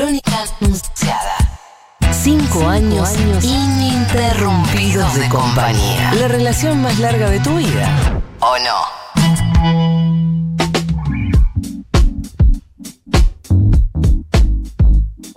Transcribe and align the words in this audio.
Crónica 0.00 0.46
Anunciada. 0.62 1.36
Cinco 2.10 2.66
años, 2.66 3.10
ininterrumpidos 3.42 5.14
de 5.14 5.28
compañía. 5.28 6.14
La 6.14 6.26
relación 6.26 6.80
más 6.80 6.98
larga 6.98 7.28
de 7.28 7.38
tu 7.40 7.58
vida. 7.58 7.86
¿O 8.40 8.58
no? 8.60 8.99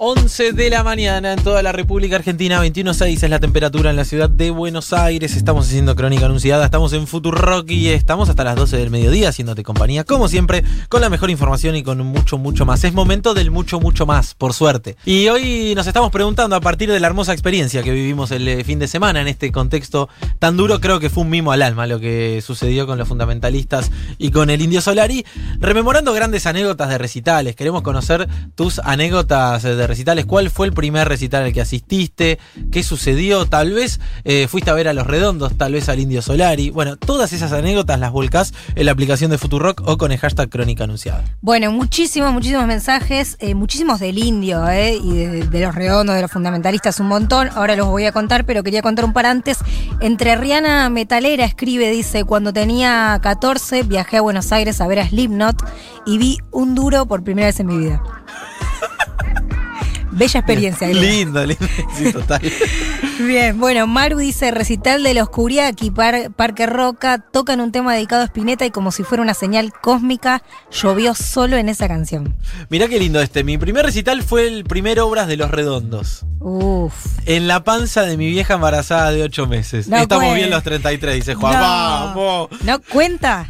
11 0.06 0.52
de 0.52 0.70
la 0.70 0.84
mañana 0.84 1.32
en 1.32 1.42
toda 1.42 1.64
la 1.64 1.72
República 1.72 2.18
Argentina, 2.18 2.62
21.6 2.62 3.24
es 3.24 3.30
la 3.30 3.40
temperatura 3.40 3.90
en 3.90 3.96
la 3.96 4.04
ciudad 4.04 4.30
de 4.30 4.52
Buenos 4.52 4.92
Aires. 4.92 5.38
Estamos 5.38 5.68
haciendo 5.68 5.96
crónica 5.96 6.26
anunciada, 6.26 6.66
estamos 6.66 6.92
en 6.92 7.08
Futurock 7.08 7.72
y 7.72 7.88
estamos 7.88 8.28
hasta 8.28 8.44
las 8.44 8.58
12 8.58 8.76
del 8.76 8.90
mediodía 8.90 9.30
haciéndote 9.30 9.64
compañía, 9.64 10.04
como 10.04 10.28
siempre, 10.28 10.66
con 10.90 11.00
la 11.00 11.10
mejor 11.10 11.30
información 11.30 11.78
y 11.78 11.84
con 11.84 12.00
mucho, 12.00 12.38
mucho 12.38 12.66
más. 12.66 12.84
Es 12.84 12.92
momento 12.92 13.34
del 13.34 13.50
mucho, 13.50 13.80
mucho 13.80 14.06
más, 14.06 14.34
por 14.34 14.52
suerte. 14.52 14.98
Y 15.06 15.30
hoy 15.30 15.72
nos 15.74 15.88
estamos 15.88 16.12
preguntando, 16.12 16.58
a 16.58 16.60
partir 16.60 16.92
de 16.92 17.00
la 17.00 17.08
hermosa 17.08 17.32
experiencia 17.32 17.82
que 17.82 17.92
vivimos 17.92 18.32
el 18.32 18.46
eh, 18.46 18.66
fin 18.66 18.80
de 18.80 18.90
semana 18.90 19.22
en 19.22 19.30
este 19.30 19.54
contexto 19.54 20.10
tan 20.38 20.58
duro, 20.58 20.82
creo 20.82 21.00
que 21.00 21.10
fue 21.10 21.24
un 21.24 21.30
mimo 21.30 21.54
al 21.54 21.62
alma 21.62 21.88
lo 21.88 22.02
que 22.02 22.44
sucedió 22.46 22.86
con 22.88 22.98
los 22.98 23.08
fundamentalistas 23.08 23.90
y 24.18 24.32
con 24.32 24.50
el 24.50 24.62
Indio 24.62 24.82
Solari, 24.82 25.26
rememorando 25.60 26.12
grandes 26.12 26.46
anécdotas 26.46 26.90
de 26.90 26.98
recitales. 26.98 27.56
Queremos 27.56 27.84
conocer 27.84 28.28
tus 28.56 28.80
anécdotas 28.80 29.64
de 29.64 29.76
recitales. 29.76 29.93
¿Cuál 30.28 30.50
fue 30.50 30.66
el 30.68 30.74
primer 30.74 31.08
recital 31.08 31.44
al 31.44 31.54
que 31.54 31.62
asististe? 31.62 32.40
¿Qué 32.72 32.84
sucedió? 32.84 33.46
Tal 33.46 33.74
vez 33.74 34.00
eh, 34.24 34.48
fuiste 34.48 34.72
a 34.72 34.74
ver 34.74 34.88
a 34.88 34.94
Los 34.94 35.06
Redondos, 35.06 35.56
tal 35.56 35.74
vez 35.74 35.88
al 35.88 36.00
Indio 36.00 36.22
Solari. 36.22 36.72
Bueno, 36.72 36.98
todas 36.98 37.32
esas 37.32 37.52
anécdotas 37.52 38.00
las 38.00 38.12
volcás 38.12 38.54
en 38.76 38.88
la 38.88 38.92
aplicación 38.92 39.30
de 39.30 39.38
Futurock 39.38 39.82
o 39.86 39.98
con 39.98 40.12
el 40.12 40.18
hashtag 40.18 40.50
Crónica 40.50 40.86
Anunciada. 40.86 41.24
Bueno, 41.42 41.72
muchísimos, 41.72 42.34
muchísimos 42.34 42.66
mensajes, 42.66 43.38
eh, 43.40 43.54
muchísimos 43.54 44.00
del 44.00 44.18
indio 44.18 44.68
eh, 44.68 44.96
y 44.96 45.14
de, 45.14 45.60
los 45.60 45.76
redondos, 45.76 46.16
de 46.16 46.22
los 46.22 46.32
fundamentalistas, 46.32 47.00
un 47.00 47.08
montón. 47.08 47.50
Ahora 47.54 47.76
los 47.76 47.88
voy 47.88 48.06
a 48.06 48.12
contar, 48.12 48.46
pero 48.46 48.64
quería 48.64 48.82
contar 48.82 49.06
un 49.06 49.14
par 49.14 49.28
antes. 49.28 49.60
Entre 50.02 50.36
Riana 50.36 50.90
Metalera 50.90 51.46
escribe, 51.46 51.92
dice, 51.92 52.24
cuando 52.24 52.52
tenía 52.52 53.20
14 53.22 53.84
viajé 53.84 54.18
a 54.18 54.22
Buenos 54.22 54.52
Aires 54.52 54.82
a 54.82 54.88
ver 54.88 55.00
a 55.00 55.08
Slipknot 55.08 55.56
y 56.06 56.18
vi 56.18 56.38
un 56.52 56.76
duro 56.76 57.06
por 57.06 57.24
primera 57.24 57.48
vez 57.48 57.60
en 57.60 57.68
mi 57.68 57.78
vida. 57.78 58.02
Bella 60.16 60.40
experiencia. 60.40 60.88
Lindo, 60.88 61.46
lindo. 61.46 61.66
Sí, 61.98 62.12
total. 62.14 62.42
Bien, 63.20 63.60
bueno, 63.60 63.86
Maru 63.88 64.18
dice, 64.18 64.52
recital 64.52 65.04
de 65.04 65.14
los 65.14 65.30
Curiaki, 65.30 65.92
Par- 65.92 66.32
Parque 66.32 66.66
Roca, 66.66 67.20
tocan 67.20 67.62
un 67.62 67.72
tema 67.72 67.94
dedicado 67.94 68.22
a 68.22 68.26
Spinetta 68.26 68.66
y 68.66 68.72
como 68.72 68.92
si 68.92 69.04
fuera 69.04 69.22
una 69.24 69.34
señal 69.34 69.72
cósmica, 69.72 70.42
llovió 70.72 71.14
solo 71.14 71.58
en 71.58 71.70
esa 71.70 71.88
canción. 71.88 72.36
Mirá 72.70 72.88
qué 72.88 73.00
lindo 73.00 73.22
este. 73.22 73.44
Mi 73.44 73.58
primer 73.58 73.86
recital 73.86 74.24
fue 74.24 74.48
el 74.48 74.64
primer 74.64 75.00
Obras 75.00 75.28
de 75.28 75.38
Los 75.38 75.52
Redondos. 75.52 76.26
Uf. 76.40 76.94
En 77.26 77.48
la 77.48 77.64
panza 77.64 78.02
de 78.04 78.18
mi 78.18 78.28
vieja 78.30 78.56
embarazada 78.56 79.12
de 79.12 79.24
8 79.24 79.48
meses. 79.48 79.88
No 79.88 79.98
Estamos 79.98 80.26
puede. 80.26 80.38
bien 80.38 80.50
los 80.50 80.64
33, 80.64 81.16
dice 81.16 81.36
Juan. 81.36 81.54
No. 81.54 81.60
¡Vamos! 81.62 82.50
¿No 82.64 82.82
cuenta? 82.82 83.50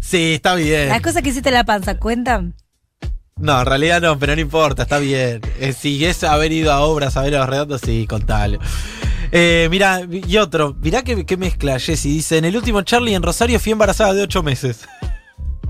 Sí, 0.00 0.34
está 0.34 0.54
bien. 0.54 0.88
Las 0.90 1.00
cosas 1.00 1.22
que 1.22 1.30
hiciste 1.30 1.48
en 1.48 1.54
la 1.54 1.64
panza, 1.64 1.98
¿cuentan? 1.98 2.54
No, 3.38 3.60
en 3.60 3.66
realidad 3.66 4.00
no, 4.00 4.18
pero 4.18 4.34
no 4.34 4.40
importa, 4.40 4.84
está 4.84 4.98
bien. 4.98 5.42
Eh, 5.60 5.74
si 5.74 6.02
es 6.06 6.24
haber 6.24 6.52
ido 6.52 6.72
a 6.72 6.80
obras 6.80 7.18
a 7.18 7.22
ver 7.22 7.36
a 7.36 7.40
los 7.40 7.48
redondos, 7.50 7.82
sí, 7.84 8.06
contale. 8.06 8.58
Eh, 9.30 9.68
mira, 9.70 10.00
y 10.10 10.38
otro, 10.38 10.74
mirá 10.80 11.02
que, 11.02 11.26
que 11.26 11.36
mezcla, 11.36 11.78
Jessy. 11.78 12.14
Dice, 12.14 12.38
en 12.38 12.46
el 12.46 12.56
último 12.56 12.80
Charlie 12.80 13.14
en 13.14 13.22
Rosario 13.22 13.60
fui 13.60 13.72
embarazada 13.72 14.14
de 14.14 14.22
8 14.22 14.42
meses. 14.42 14.86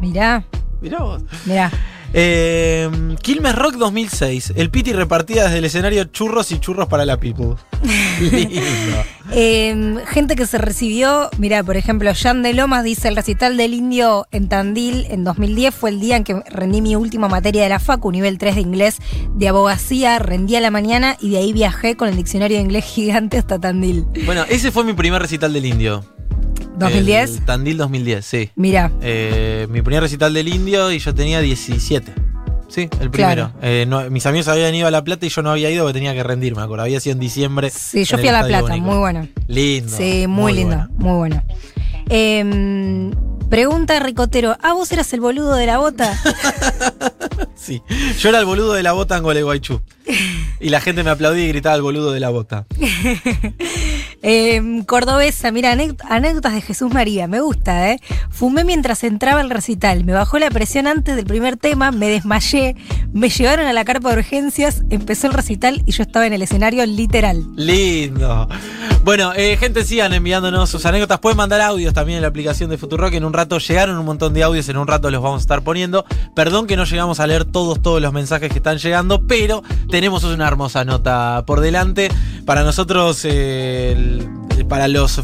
Mirá, 0.00 0.44
Mirá 0.80 0.98
vos. 1.00 1.22
mirá. 1.44 1.72
Eh, 2.18 2.88
Quilmes 3.20 3.54
Rock 3.54 3.74
2006. 3.74 4.54
El 4.56 4.70
Piti 4.70 4.94
repartía 4.94 5.44
desde 5.44 5.58
el 5.58 5.66
escenario 5.66 6.04
churros 6.04 6.50
y 6.50 6.58
churros 6.58 6.88
para 6.88 7.04
la 7.04 7.20
people. 7.20 7.56
Lindo. 8.32 9.04
Eh, 9.32 9.98
gente 10.06 10.34
que 10.34 10.46
se 10.46 10.56
recibió, 10.56 11.28
mirá, 11.36 11.62
por 11.62 11.76
ejemplo, 11.76 12.10
Jan 12.14 12.42
de 12.42 12.54
Lomas 12.54 12.84
dice, 12.84 13.08
el 13.08 13.16
recital 13.16 13.58
del 13.58 13.74
indio 13.74 14.26
en 14.30 14.48
Tandil 14.48 15.04
en 15.10 15.24
2010 15.24 15.74
fue 15.74 15.90
el 15.90 16.00
día 16.00 16.16
en 16.16 16.24
que 16.24 16.42
rendí 16.48 16.80
mi 16.80 16.96
última 16.96 17.28
materia 17.28 17.62
de 17.64 17.68
la 17.68 17.80
FACU, 17.80 18.10
nivel 18.10 18.38
3 18.38 18.54
de 18.54 18.60
inglés, 18.62 18.96
de 19.34 19.48
abogacía, 19.48 20.18
rendí 20.18 20.56
a 20.56 20.62
la 20.62 20.70
mañana 20.70 21.18
y 21.20 21.28
de 21.30 21.36
ahí 21.36 21.52
viajé 21.52 21.96
con 21.96 22.08
el 22.08 22.16
diccionario 22.16 22.56
de 22.56 22.62
inglés 22.62 22.86
gigante 22.86 23.36
hasta 23.36 23.58
Tandil. 23.58 24.06
Bueno, 24.24 24.46
ese 24.48 24.72
fue 24.72 24.84
mi 24.84 24.94
primer 24.94 25.20
recital 25.20 25.52
del 25.52 25.66
indio. 25.66 26.02
¿2010? 26.78 27.38
El 27.38 27.44
Tandil 27.44 27.76
2010, 27.76 28.24
sí. 28.24 28.50
Mirá. 28.56 28.92
Eh, 29.00 29.66
mi 29.70 29.82
primer 29.82 30.02
recital 30.02 30.34
del 30.34 30.48
indio 30.48 30.92
y 30.92 30.98
yo 30.98 31.14
tenía 31.14 31.40
17. 31.40 32.12
Sí, 32.68 32.88
el 33.00 33.10
primero. 33.10 33.52
Claro. 33.52 33.52
Eh, 33.62 33.86
no, 33.86 34.10
mis 34.10 34.26
amigos 34.26 34.48
habían 34.48 34.74
ido 34.74 34.86
a 34.86 34.90
La 34.90 35.04
Plata 35.04 35.24
y 35.24 35.28
yo 35.28 35.42
no 35.42 35.50
había 35.50 35.70
ido 35.70 35.84
porque 35.84 35.94
tenía 35.94 36.14
que 36.14 36.22
rendir, 36.22 36.56
me 36.56 36.62
acuerdo. 36.62 36.84
Había 36.84 37.00
sido 37.00 37.14
en 37.14 37.20
diciembre. 37.20 37.70
Sí, 37.70 38.04
yo 38.04 38.18
fui 38.18 38.28
a 38.28 38.32
La 38.32 38.46
Plata, 38.46 38.76
muy 38.76 38.96
bueno. 38.96 39.28
Lindo. 39.46 39.96
Sí, 39.96 40.26
muy, 40.26 40.52
lindo, 40.52 40.88
muy 40.96 41.16
bueno. 41.16 41.42
Eh, 42.08 43.12
pregunta 43.48 43.98
Ricotero, 44.00 44.56
¿ah, 44.60 44.72
vos 44.72 44.90
eras 44.92 45.12
el 45.12 45.20
boludo 45.20 45.54
de 45.54 45.66
la 45.66 45.78
bota? 45.78 46.18
Sí. 47.56 47.82
Yo 48.20 48.28
era 48.28 48.38
el 48.38 48.44
boludo 48.44 48.74
de 48.74 48.84
la 48.84 48.92
bota 48.92 49.16
en 49.16 49.24
Gualeguaychú. 49.24 49.80
Y 50.60 50.68
la 50.68 50.80
gente 50.80 51.02
me 51.02 51.10
aplaudía 51.10 51.44
y 51.44 51.48
gritaba 51.48 51.74
el 51.74 51.82
boludo 51.82 52.12
de 52.12 52.20
la 52.20 52.28
bota. 52.28 52.66
Eh, 54.28 54.82
cordobesa, 54.86 55.52
mira, 55.52 55.70
anécdotas 55.70 56.52
de 56.52 56.60
Jesús 56.60 56.92
María, 56.92 57.28
me 57.28 57.38
gusta, 57.38 57.92
¿eh? 57.92 58.00
Fumé 58.28 58.64
mientras 58.64 59.04
entraba 59.04 59.40
al 59.40 59.50
recital, 59.50 60.02
me 60.02 60.14
bajó 60.14 60.40
la 60.40 60.50
presión 60.50 60.88
antes 60.88 61.14
del 61.14 61.26
primer 61.26 61.56
tema, 61.56 61.92
me 61.92 62.08
desmayé, 62.10 62.74
me 63.12 63.28
llevaron 63.28 63.66
a 63.66 63.72
la 63.72 63.84
carpa 63.84 64.10
de 64.10 64.18
urgencias, 64.18 64.82
empezó 64.90 65.28
el 65.28 65.32
recital 65.32 65.84
y 65.86 65.92
yo 65.92 66.02
estaba 66.02 66.26
en 66.26 66.32
el 66.32 66.42
escenario 66.42 66.84
literal. 66.86 67.44
Lindo. 67.54 68.48
Bueno, 69.04 69.32
eh, 69.36 69.56
gente, 69.56 69.84
sigan 69.84 70.12
enviándonos 70.12 70.68
sus 70.68 70.84
anécdotas. 70.84 71.20
Pueden 71.20 71.36
mandar 71.36 71.60
audios 71.60 71.94
también 71.94 72.16
en 72.16 72.22
la 72.22 72.28
aplicación 72.28 72.68
de 72.70 72.76
Futurock. 72.76 73.14
En 73.14 73.24
un 73.24 73.32
rato 73.32 73.58
llegaron 73.58 73.96
un 73.96 74.04
montón 74.04 74.34
de 74.34 74.42
audios, 74.42 74.68
en 74.68 74.76
un 74.78 74.88
rato 74.88 75.12
los 75.12 75.22
vamos 75.22 75.38
a 75.38 75.42
estar 75.42 75.62
poniendo. 75.62 76.04
Perdón 76.34 76.66
que 76.66 76.76
no 76.76 76.82
llegamos 76.82 77.20
a 77.20 77.28
leer 77.28 77.44
todos, 77.44 77.80
todos 77.80 78.02
los 78.02 78.12
mensajes 78.12 78.50
que 78.50 78.58
están 78.58 78.78
llegando, 78.78 79.22
pero 79.28 79.62
tenemos 79.88 80.24
una 80.24 80.48
hermosa 80.48 80.84
nota 80.84 81.44
por 81.46 81.60
delante. 81.60 82.10
Para 82.44 82.64
nosotros, 82.64 83.20
eh, 83.24 84.15
para, 84.68 84.88
los 84.88 85.20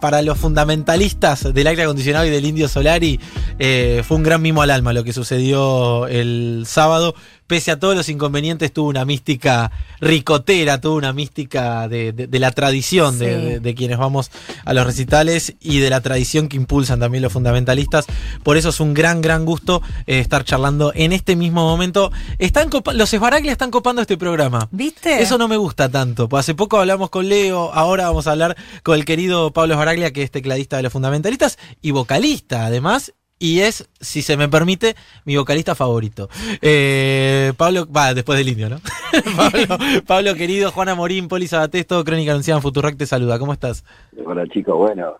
para 0.00 0.22
los 0.22 0.38
fundamentalistas 0.38 1.52
del 1.52 1.66
aire 1.66 1.82
acondicionado 1.82 2.26
y 2.26 2.30
del 2.30 2.44
Indio 2.44 2.68
Solari, 2.68 3.20
eh, 3.58 4.02
fue 4.06 4.16
un 4.16 4.22
gran 4.22 4.42
mimo 4.42 4.62
al 4.62 4.70
alma 4.70 4.92
lo 4.92 5.04
que 5.04 5.12
sucedió 5.12 6.06
el 6.06 6.64
sábado. 6.66 7.14
Pese 7.52 7.70
a 7.70 7.78
todos 7.78 7.94
los 7.94 8.08
inconvenientes, 8.08 8.72
tuvo 8.72 8.88
una 8.88 9.04
mística 9.04 9.70
ricotera, 10.00 10.80
tuvo 10.80 10.94
una 10.96 11.12
mística 11.12 11.86
de, 11.86 12.12
de- 12.14 12.26
de 12.26 12.38
la 12.38 12.50
tradición 12.50 13.18
de, 13.18 13.26
Sí. 13.26 13.44
de- 13.46 13.60
de 13.60 13.74
quienes 13.74 13.98
vamos 13.98 14.30
a 14.64 14.72
los 14.72 14.86
recitales 14.86 15.54
y 15.60 15.78
de 15.80 15.90
la 15.90 16.00
tradición 16.00 16.48
que 16.48 16.56
impulsan 16.56 16.98
también 17.00 17.22
los 17.22 17.30
fundamentalistas. 17.30 18.06
Por 18.42 18.56
eso 18.56 18.70
es 18.70 18.80
un 18.80 18.94
gran, 18.94 19.20
gran 19.20 19.44
gusto 19.44 19.82
eh, 20.06 20.18
estar 20.18 20.44
charlando 20.44 20.92
en 20.94 21.12
este 21.12 21.36
mismo 21.36 21.62
momento. 21.64 22.10
Están 22.38 22.70
los 22.94 23.12
Esbaraglia 23.12 23.52
están 23.52 23.70
copando 23.70 24.00
este 24.00 24.16
programa. 24.16 24.68
¿Viste? 24.70 25.20
Eso 25.22 25.36
no 25.36 25.46
me 25.46 25.58
gusta 25.58 25.90
tanto. 25.90 26.30
Pues 26.30 26.40
hace 26.40 26.54
poco 26.54 26.78
hablamos 26.78 27.10
con 27.10 27.28
Leo, 27.28 27.70
ahora 27.74 28.06
vamos 28.06 28.26
a 28.28 28.30
hablar 28.30 28.56
con 28.82 28.94
el 28.96 29.04
querido 29.04 29.52
Pablo 29.52 29.74
Esbaraglia, 29.74 30.10
que 30.14 30.22
es 30.22 30.30
tecladista 30.30 30.78
de 30.78 30.84
los 30.84 30.92
fundamentalistas 30.94 31.58
y 31.82 31.90
vocalista 31.90 32.64
además. 32.64 33.12
Y 33.42 33.58
es, 33.58 33.88
si 34.00 34.22
se 34.22 34.36
me 34.36 34.48
permite, 34.48 34.94
mi 35.24 35.36
vocalista 35.36 35.74
favorito. 35.74 36.28
Eh, 36.60 37.52
Pablo, 37.56 37.88
va, 37.90 38.14
después 38.14 38.38
del 38.38 38.48
indio, 38.48 38.68
¿no? 38.68 38.80
Pablo, 39.36 39.78
Pablo, 40.06 40.34
querido, 40.36 40.70
Juana 40.70 40.94
Morín, 40.94 41.26
Poli 41.26 41.48
Sabatés, 41.48 41.84
todo 41.84 42.04
Crónica 42.04 42.30
Anunciada 42.30 42.58
en 42.58 42.62
Futurock 42.62 42.96
te 42.96 43.04
saluda. 43.04 43.40
¿Cómo 43.40 43.52
estás? 43.52 43.82
Hola 44.24 44.44
chicos, 44.46 44.76
bueno, 44.76 45.16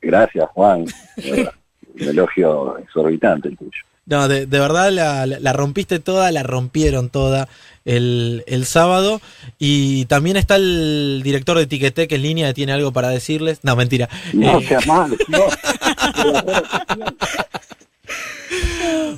gracias 0.00 0.46
Juan. 0.54 0.86
Un 1.18 2.08
elogio 2.08 2.78
exorbitante 2.78 3.48
el 3.48 3.58
tuyo. 3.58 3.82
No, 4.06 4.26
de, 4.26 4.46
de 4.46 4.58
verdad 4.58 4.90
la, 4.90 5.26
la- 5.26 5.38
la 5.38 5.52
rompiste 5.52 5.98
toda, 5.98 6.32
la 6.32 6.42
rompieron 6.42 7.10
toda 7.10 7.46
el, 7.84 8.42
el 8.46 8.64
sábado. 8.64 9.20
Y 9.58 10.06
también 10.06 10.38
está 10.38 10.56
el 10.56 11.20
director 11.22 11.58
de 11.58 11.66
Tiquetec 11.66 12.10
en 12.12 12.22
línea, 12.22 12.46
que 12.48 12.54
tiene 12.54 12.72
algo 12.72 12.90
para 12.90 13.10
decirles. 13.10 13.58
No, 13.64 13.76
mentira. 13.76 14.08
No 14.32 14.60
Eh, 14.60 14.66
seas 14.66 14.86
mal, 14.86 15.14
no. 15.28 15.40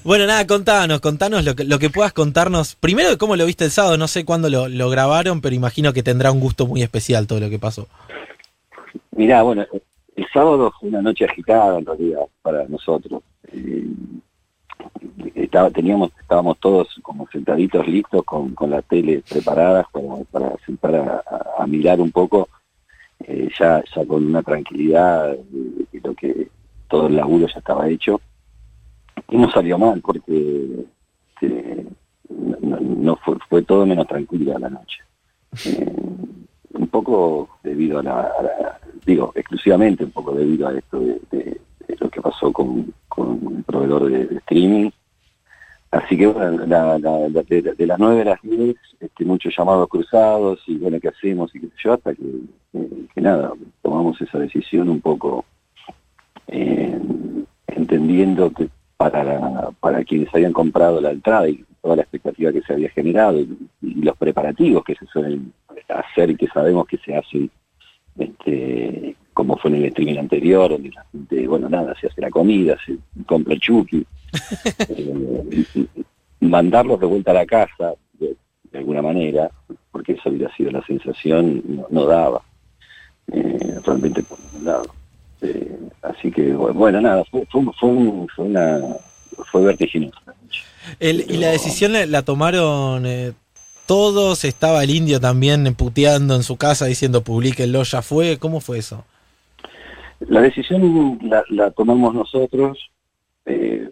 Bueno, 0.02 0.26
nada, 0.26 0.46
contanos, 0.46 1.00
contanos 1.00 1.44
lo 1.44 1.54
que, 1.54 1.64
lo 1.64 1.78
que 1.78 1.90
puedas 1.90 2.12
contarnos. 2.12 2.74
Primero, 2.76 3.18
cómo 3.18 3.36
lo 3.36 3.44
viste 3.44 3.64
el 3.66 3.70
sábado, 3.70 3.98
no 3.98 4.08
sé 4.08 4.24
cuándo 4.24 4.48
lo, 4.48 4.90
grabaron, 4.90 5.40
pero 5.40 5.54
imagino 5.54 5.92
que 5.92 6.02
tendrá 6.02 6.32
un 6.32 6.40
gusto 6.40 6.66
muy 6.66 6.82
especial 6.82 7.26
todo 7.26 7.38
lo 7.38 7.50
que 7.50 7.58
pasó. 7.58 7.86
Mirá, 9.12 9.42
bueno, 9.42 9.66
el 10.16 10.26
sábado 10.32 10.72
fue 10.78 10.88
una 10.88 11.02
noche 11.02 11.26
agitada 11.26 11.78
en 11.78 11.84
realidad 11.84 12.22
para 12.40 12.66
nosotros. 12.66 13.22
Eh, 13.52 13.84
estaba, 15.34 15.70
teníamos, 15.70 16.10
estábamos 16.18 16.58
todos 16.58 16.88
como 17.02 17.28
sentaditos 17.28 17.86
listos 17.86 18.24
con, 18.24 18.54
con 18.54 18.70
la 18.70 18.80
tele 18.82 19.22
preparadas 19.28 19.86
para, 19.92 20.06
para 20.30 20.56
sentar 20.64 21.22
a, 21.58 21.66
mirar 21.66 22.00
un 22.00 22.10
poco, 22.10 22.48
eh, 23.20 23.50
ya, 23.58 23.82
ya 23.94 24.04
con 24.06 24.24
una 24.24 24.42
tranquilidad 24.42 25.36
lo 26.02 26.14
que 26.14 26.48
todo 26.88 27.08
el 27.08 27.16
laburo 27.16 27.46
ya 27.46 27.58
estaba 27.58 27.88
hecho. 27.88 28.20
Y 29.30 29.36
no 29.38 29.50
salió 29.50 29.78
mal 29.78 30.00
porque 30.00 30.86
eh, 31.42 31.86
no, 32.28 33.16
fue, 33.16 33.36
fue 33.48 33.62
todo 33.62 33.86
menos 33.86 34.06
tranquila 34.06 34.58
la 34.58 34.70
noche. 34.70 35.02
Eh, 35.64 35.96
un 36.72 36.88
poco 36.88 37.48
debido 37.62 37.98
a 37.98 38.02
la, 38.02 38.32
digo, 39.04 39.32
exclusivamente 39.34 40.04
un 40.04 40.10
poco 40.10 40.32
debido 40.32 40.68
a 40.68 40.74
esto 40.76 41.00
de, 41.00 41.60
lo 41.98 42.08
que 42.08 42.20
pasó 42.20 42.52
con, 42.52 42.92
el 43.18 43.64
proveedor 43.64 44.10
de, 44.10 44.36
streaming. 44.36 44.90
Así 45.90 46.16
que 46.16 46.26
bueno, 46.28 46.58
de, 46.58 47.86
las 47.86 47.98
nueve 47.98 48.22
a 48.22 48.24
las 48.24 48.42
10, 48.42 48.76
este, 49.00 49.24
muchos 49.24 49.52
llamados 49.56 49.88
cruzados 49.88 50.60
y 50.66 50.76
bueno, 50.76 51.00
¿qué 51.00 51.08
hacemos? 51.08 51.54
Y 51.54 51.60
qué 51.60 51.66
sé 51.66 51.72
yo, 51.84 51.92
hasta 51.94 52.14
que, 52.14 52.22
que, 53.12 53.20
nada, 53.20 53.52
tomamos 53.82 54.20
esa 54.20 54.38
decisión 54.38 54.88
un 54.88 55.00
poco 55.00 55.44
eh, 56.46 56.96
entendiendo 57.66 58.50
que 58.52 58.68
para, 59.00 59.70
para 59.80 60.04
quienes 60.04 60.28
habían 60.34 60.52
comprado 60.52 61.00
la 61.00 61.12
entrada 61.12 61.48
y 61.48 61.64
toda 61.80 61.96
la 61.96 62.02
expectativa 62.02 62.52
que 62.52 62.60
se 62.60 62.74
había 62.74 62.90
generado 62.90 63.40
y, 63.40 63.48
los 63.80 64.14
preparativos 64.18 64.84
que 64.84 64.94
se 64.94 65.06
suelen 65.06 65.54
hacer 65.88 66.30
y 66.30 66.36
que 66.36 66.46
sabemos 66.48 66.86
que 66.86 66.98
se 66.98 67.16
hacen, 67.16 67.50
este, 68.18 69.16
como 69.32 69.56
fue 69.56 69.70
en 69.70 69.76
el 69.78 69.84
streaming 69.86 70.18
anterior, 70.18 70.70
donde 70.70 70.90
la 70.90 71.06
gente, 71.12 71.48
bueno, 71.48 71.70
nada, 71.70 71.94
se 71.98 72.08
hace 72.08 72.20
la 72.20 72.28
comida, 72.28 72.76
se 72.84 72.98
compra 73.24 73.54
el 73.54 73.60
chuki, 73.60 74.06
eh, 74.90 75.86
mandarlos 76.40 77.00
de 77.00 77.06
vuelta 77.06 77.30
a 77.30 77.34
la 77.34 77.46
casa, 77.46 77.94
de, 78.18 78.36
alguna 78.74 79.00
manera, 79.00 79.50
porque 79.90 80.12
eso 80.12 80.28
hubiera 80.28 80.54
sido 80.54 80.72
la 80.72 80.84
sensación, 80.84 81.62
no, 81.88 82.04
daba, 82.04 82.42
eh, 83.32 83.78
realmente 83.82 84.22
por 84.22 84.38
ningún 84.40 84.66
Eh, 85.42 85.78
así 86.02 86.30
que, 86.30 86.52
bueno, 86.52 87.00
nada, 87.00 87.24
fue, 87.24 87.46
fue, 87.50 87.62
fue, 87.78 88.44
una, 88.44 88.80
fue 89.50 89.62
vertiginoso. 89.62 90.18
¿Y 90.98 91.36
la 91.36 91.50
decisión 91.50 91.92
la, 91.92 92.22
tomaron 92.22 93.06
eh, 93.06 93.32
todos? 93.86 94.44
¿Estaba 94.44 94.82
el 94.82 94.90
indio 94.90 95.20
también 95.20 95.74
puteando 95.74 96.34
en 96.34 96.42
su 96.42 96.56
casa 96.56 96.86
diciendo 96.86 97.22
publíquenlo, 97.22 97.82
ya 97.82 98.02
fue? 98.02 98.38
¿Cómo 98.38 98.60
fue 98.60 98.78
eso? 98.78 99.04
La 100.20 100.42
decisión 100.42 101.18
la, 101.48 101.70
tomamos 101.70 102.14
nosotros. 102.14 102.90
Eh, 103.46 103.88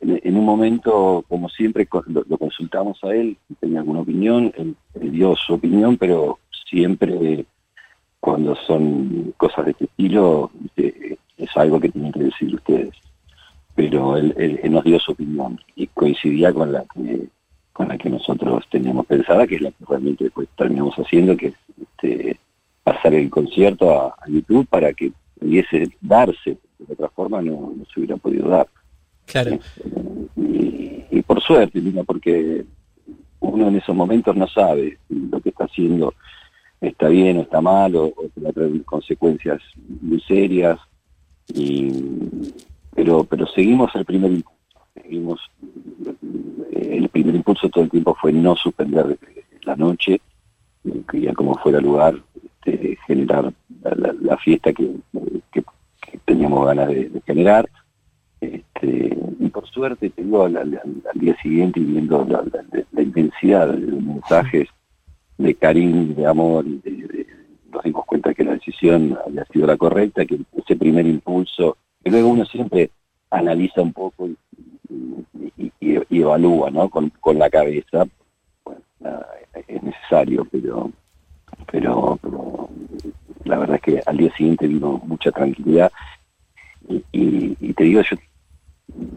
en, 0.00 0.36
un 0.36 0.44
momento, 0.44 1.24
como 1.28 1.48
siempre, 1.48 1.88
lo, 2.06 2.38
consultamos 2.38 3.02
a 3.02 3.14
él, 3.14 3.36
tenía 3.60 3.80
alguna 3.80 4.00
opinión, 4.00 4.52
él, 4.56 4.76
dio 4.94 5.34
su 5.36 5.54
opinión, 5.54 5.96
pero 5.96 6.38
siempre 6.70 7.44
cuando 8.26 8.56
son 8.66 9.32
cosas 9.36 9.66
de 9.66 9.70
este 9.70 9.84
estilo, 9.84 10.50
eh, 10.76 11.16
es 11.38 11.56
algo 11.56 11.78
que 11.78 11.90
tienen 11.90 12.10
que 12.10 12.24
decir 12.24 12.52
ustedes 12.54 12.92
pero 13.76 14.16
él, 14.16 14.58
nos 14.70 14.82
dio 14.82 14.98
su 14.98 15.12
opinión 15.12 15.60
y 15.76 15.86
coincidía 15.88 16.52
con 16.52 16.72
la 16.72 16.84
que 16.92 17.28
con 17.72 17.88
la 17.88 17.98
que 17.98 18.08
nosotros 18.08 18.64
teníamos 18.70 19.04
pensada, 19.04 19.46
que 19.46 19.56
es 19.56 19.60
la 19.60 19.70
que 19.70 19.84
realmente 19.86 20.24
después 20.24 20.48
terminamos 20.56 20.94
haciendo, 20.96 21.36
que 21.36 21.48
es 21.48 21.54
este, 21.78 22.40
pasar 22.82 23.12
el 23.12 23.28
concierto 23.28 23.90
a, 23.90 24.16
YouTube 24.28 24.66
para 24.66 24.94
que 24.94 25.12
pudiese 25.38 25.90
darse, 26.00 26.56
de 26.78 26.92
otra 26.94 27.10
forma 27.10 27.42
no, 27.42 27.74
se 27.92 28.00
hubiera 28.00 28.16
podido 28.16 28.48
dar. 28.48 28.66
Claro. 29.26 29.58
Y, 30.36 31.20
por 31.20 31.42
suerte, 31.42 31.82
porque 32.06 32.64
uno 33.40 33.68
en 33.68 33.76
esos 33.76 33.94
momentos 33.94 34.34
no 34.34 34.48
sabe 34.48 34.96
lo 35.10 35.38
que 35.42 35.50
está 35.50 35.64
haciendo 35.64 36.14
está 36.80 37.08
bien 37.08 37.38
o 37.38 37.42
está 37.42 37.60
mal, 37.60 37.94
o, 37.96 38.06
o 38.06 38.30
va 38.42 38.50
a 38.50 38.52
traer 38.52 38.84
consecuencias 38.84 39.60
muy 40.00 40.20
serias. 40.20 40.78
Y, 41.54 41.92
pero 42.94 43.24
pero 43.24 43.46
seguimos 43.46 43.94
el 43.94 44.04
primer 44.04 44.32
impulso 44.32 44.56
seguimos 44.94 45.40
eh, 46.72 46.96
el 46.96 47.08
primer 47.08 47.36
impulso 47.36 47.68
todo 47.68 47.84
el 47.84 47.90
tiempo 47.90 48.16
fue 48.20 48.32
no 48.32 48.56
suspender 48.56 49.16
la 49.62 49.76
noche 49.76 50.20
que 51.10 51.20
ya 51.20 51.34
como 51.34 51.54
fuera 51.58 51.80
lugar 51.80 52.20
este, 52.66 52.96
generar 53.06 53.52
la, 53.82 54.36
fiesta 54.38 54.72
que, 54.72 54.90
teníamos 56.24 56.66
ganas 56.66 56.88
de, 56.88 57.10
generar 57.26 57.68
este, 58.40 59.16
y 59.38 59.48
por 59.48 59.68
suerte 59.68 60.10
tengo 60.10 60.44
al, 60.44 60.80
día 61.14 61.36
siguiente 61.42 61.80
y 61.80 61.84
viendo 61.84 62.24
la, 62.24 63.02
intensidad 63.02 63.68
de 63.68 63.78
los 63.78 64.02
mensajes 64.02 64.68
de 65.38 65.54
cariño 65.54 66.14
de 66.14 66.26
amor 66.26 66.64
nos 66.64 67.84
dimos 67.84 68.06
cuenta 68.06 68.32
que 68.32 68.44
la 68.44 68.52
decisión 68.52 69.18
había 69.26 69.44
sido 69.46 69.66
la 69.66 69.76
correcta 69.76 70.24
que 70.24 70.38
ese 70.56 70.76
primer 70.76 71.06
impulso 71.06 71.76
luego 72.10 72.28
uno 72.28 72.44
siempre 72.44 72.90
analiza 73.30 73.82
un 73.82 73.92
poco 73.92 74.28
y, 74.28 75.72
evalúa, 76.10 76.70
¿no? 76.70 76.88
Con, 76.88 77.12
la 77.38 77.50
cabeza. 77.50 78.06
es 79.68 79.82
necesario, 79.82 80.46
pero, 80.50 80.90
pero, 81.70 82.18
la 83.44 83.58
verdad 83.58 83.76
es 83.76 83.82
que 83.82 84.02
al 84.04 84.16
día 84.16 84.34
siguiente 84.36 84.66
vino 84.66 85.00
mucha 85.04 85.30
tranquilidad. 85.30 85.90
Y, 87.12 87.72
te 87.72 87.84
digo, 87.84 88.00
yo, 88.02 88.16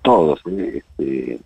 todos, 0.01 0.41
¿eh? 0.47 0.81
este, 0.81 1.39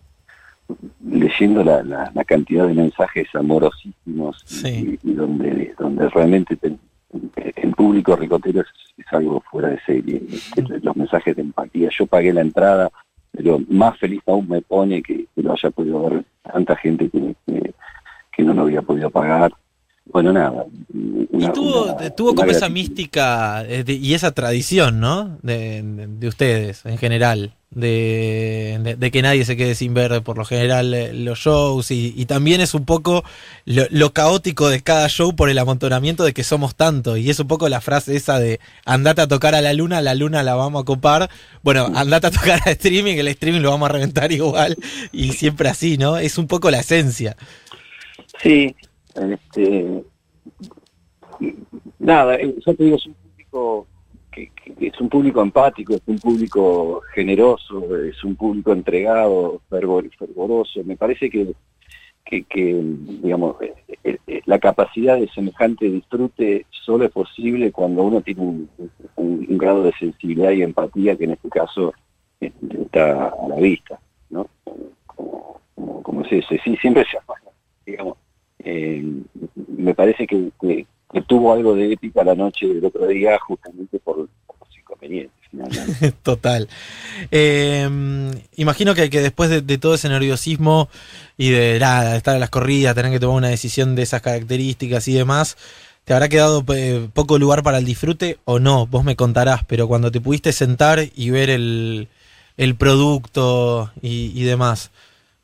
leyendo 1.05 1.63
la, 1.63 2.11
cantidad 2.25 2.67
de 2.67 2.73
mensajes 2.73 3.27
amorosísimos 3.33 4.43
y, 4.63 4.97
donde, 5.03 5.73
donde 5.77 6.09
realmente 6.09 6.57
en 7.35 7.71
público 7.73 8.15
ricotero 8.15 8.61
es, 8.61 8.67
algo 9.11 9.43
fuera 9.51 9.69
de 9.69 9.79
serie. 9.85 10.21
Los 10.81 10.95
mensajes 10.95 11.35
de 11.35 11.41
empatía. 11.41 11.89
Yo 11.97 12.05
pagué 12.05 12.33
la 12.33 12.41
entrada, 12.41 12.91
pero 13.31 13.61
más 13.69 13.97
feliz 13.99 14.21
aún 14.25 14.47
me 14.47 14.61
pone 14.61 15.03
que, 15.03 15.27
lo 15.35 15.53
haya 15.53 15.69
podido 15.69 16.09
ver 16.09 16.25
tanta 16.41 16.75
gente 16.75 17.09
que, 17.09 17.35
que, 18.31 18.43
no 18.43 18.53
lo 18.53 18.63
había 18.63 18.81
podido 18.81 19.09
pagar. 19.09 19.53
Bueno, 20.05 20.33
nada. 20.33 20.65
y 20.91 21.47
tuvo, 21.53 21.95
tuvo 22.15 22.35
como 22.35 22.51
esa 22.51 22.67
mística 22.67 23.63
eh, 23.65 23.85
y 23.87 24.13
esa 24.13 24.33
tradición, 24.33 24.99
¿no? 24.99 25.37
De, 25.41 25.81
de 25.81 26.27
ustedes 26.27 26.85
en 26.85 26.97
general 26.97 27.53
de, 27.75 29.09
que 29.11 29.21
nadie 29.21 29.45
se 29.45 29.57
quede 29.57 29.75
sin 29.75 29.93
ver 29.93 30.21
por 30.23 30.37
lo 30.37 30.45
general 30.45 30.93
eh, 30.93 31.13
los 31.13 31.39
shows. 31.39 31.91
Y, 31.91 32.25
también 32.25 32.61
es 32.61 32.73
un 32.73 32.85
poco 32.85 33.23
lo, 33.65 34.13
caótico 34.13 34.69
de 34.69 34.81
cada 34.81 35.07
show 35.09 35.35
por 35.35 35.49
el 35.49 35.57
amontonamiento 35.57 36.23
de 36.23 36.33
que 36.33 36.43
somos 36.43 36.75
tantos. 36.75 37.17
Y 37.17 37.29
es 37.29 37.39
un 37.39 37.47
poco 37.47 37.69
la 37.69 37.81
frase 37.81 38.15
esa 38.15 38.39
de 38.39 38.59
andate 38.85 39.21
a 39.21 39.27
tocar 39.27 39.55
a 39.55 39.61
la 39.61 39.73
luna, 39.73 40.01
la 40.01 40.15
luna 40.15 40.43
la 40.43 40.55
vamos 40.55 40.83
a 40.83 40.85
copar, 40.85 41.29
bueno, 41.61 41.89
andate 41.95 42.27
a 42.27 42.31
tocar 42.31 42.59
a 42.65 42.71
streaming, 42.71 43.17
el 43.17 43.27
streaming 43.29 43.61
lo 43.61 43.71
vamos 43.71 43.89
a 43.89 43.93
reventar 43.93 44.31
igual. 44.31 44.77
Y 45.11 45.33
siempre 45.33 45.69
así, 45.69 45.97
¿no? 45.97 46.17
Es 46.17 46.37
un 46.37 46.47
poco 46.47 46.71
la 46.71 46.79
esencia. 46.79 47.35
Sí, 48.41 48.75
este, 49.15 50.03
nada, 51.99 52.35
eh, 52.35 52.55
yo 52.65 52.75
te 52.75 52.83
digo, 52.83 52.97
es 52.97 53.05
un 53.05 53.13
público 53.13 53.87
que, 54.33 54.51
es 54.79 54.99
un 54.99 55.09
público 55.09 55.41
empático, 55.41 55.93
es 55.93 56.01
un 56.05 56.19
público 56.19 57.01
generoso, 57.13 57.95
es 57.97 58.23
un 58.23 58.35
público 58.35 58.73
entregado, 58.73 59.61
fervoroso. 59.69 60.83
Me 60.83 60.97
parece 60.97 61.29
que, 61.29 61.53
que, 62.25 62.81
digamos, 62.81 63.61
eh, 63.61 63.73
eh, 64.03 64.17
eh, 64.27 64.41
la 64.45 64.59
capacidad 64.59 65.19
de 65.19 65.29
semejante 65.29 65.89
disfrute 65.89 66.65
solo 66.71 67.05
es 67.05 67.11
posible 67.11 67.71
cuando 67.71 68.03
uno 68.03 68.21
tiene 68.21 68.41
un, 68.41 68.69
grado 69.57 69.83
de 69.83 69.93
sensibilidad 69.93 70.51
y 70.51 70.63
empatía 70.63 71.15
que 71.15 71.25
en 71.25 71.31
este 71.31 71.49
caso 71.49 71.93
está 72.41 73.27
a 73.27 73.47
la 73.47 73.55
vista, 73.57 73.99
¿no? 74.29 74.47
Como, 75.05 75.61
como, 76.01 76.25
se 76.25 76.35
dice, 76.35 76.59
sí, 76.63 76.75
siempre 76.77 77.05
se 77.05 77.17
digamos. 77.85 78.17
me 79.77 79.93
parece 79.93 80.27
que, 80.27 80.51
que 80.59 80.85
tuvo 81.21 81.53
algo 81.53 81.75
de 81.75 81.93
épica 81.93 82.23
la 82.23 82.35
noche 82.35 82.67
del 82.67 82.85
otro 82.85 83.07
día 83.07 83.37
justamente 83.39 83.99
por, 83.99 84.17
los 84.17 84.29
inconvenientes. 84.77 85.43
Total. 86.23 86.67
Eh, 87.31 87.87
imagino 88.55 88.95
que, 88.95 89.09
que 89.09 89.21
después 89.21 89.49
de, 89.49 89.77
todo 89.77 89.95
ese 89.95 90.09
nerviosismo 90.09 90.89
y 91.37 91.51
de 91.51 91.79
nada, 91.79 92.15
estar 92.15 92.35
a 92.35 92.39
las 92.39 92.49
corridas, 92.49 92.95
tener 92.95 93.11
que 93.11 93.19
tomar 93.19 93.37
una 93.37 93.49
decisión 93.49 93.95
de 93.95 94.03
esas 94.03 94.21
características 94.21 95.07
y 95.07 95.13
demás, 95.13 95.57
¿te 96.05 96.13
habrá 96.13 96.29
quedado 96.29 96.63
eh, 96.75 97.07
poco 97.13 97.37
lugar 97.37 97.63
para 97.63 97.77
el 97.77 97.85
disfrute 97.85 98.39
o 98.45 98.59
no? 98.59 98.87
Vos 98.87 99.03
me 99.03 99.15
contarás, 99.15 99.63
pero 99.65 99.87
cuando 99.87 100.11
te 100.11 100.21
pudiste 100.21 100.51
sentar 100.51 101.07
y 101.15 101.29
ver 101.29 101.49
el, 101.49 102.07
producto 102.77 103.91
y, 104.01 104.43
demás, 104.43 104.91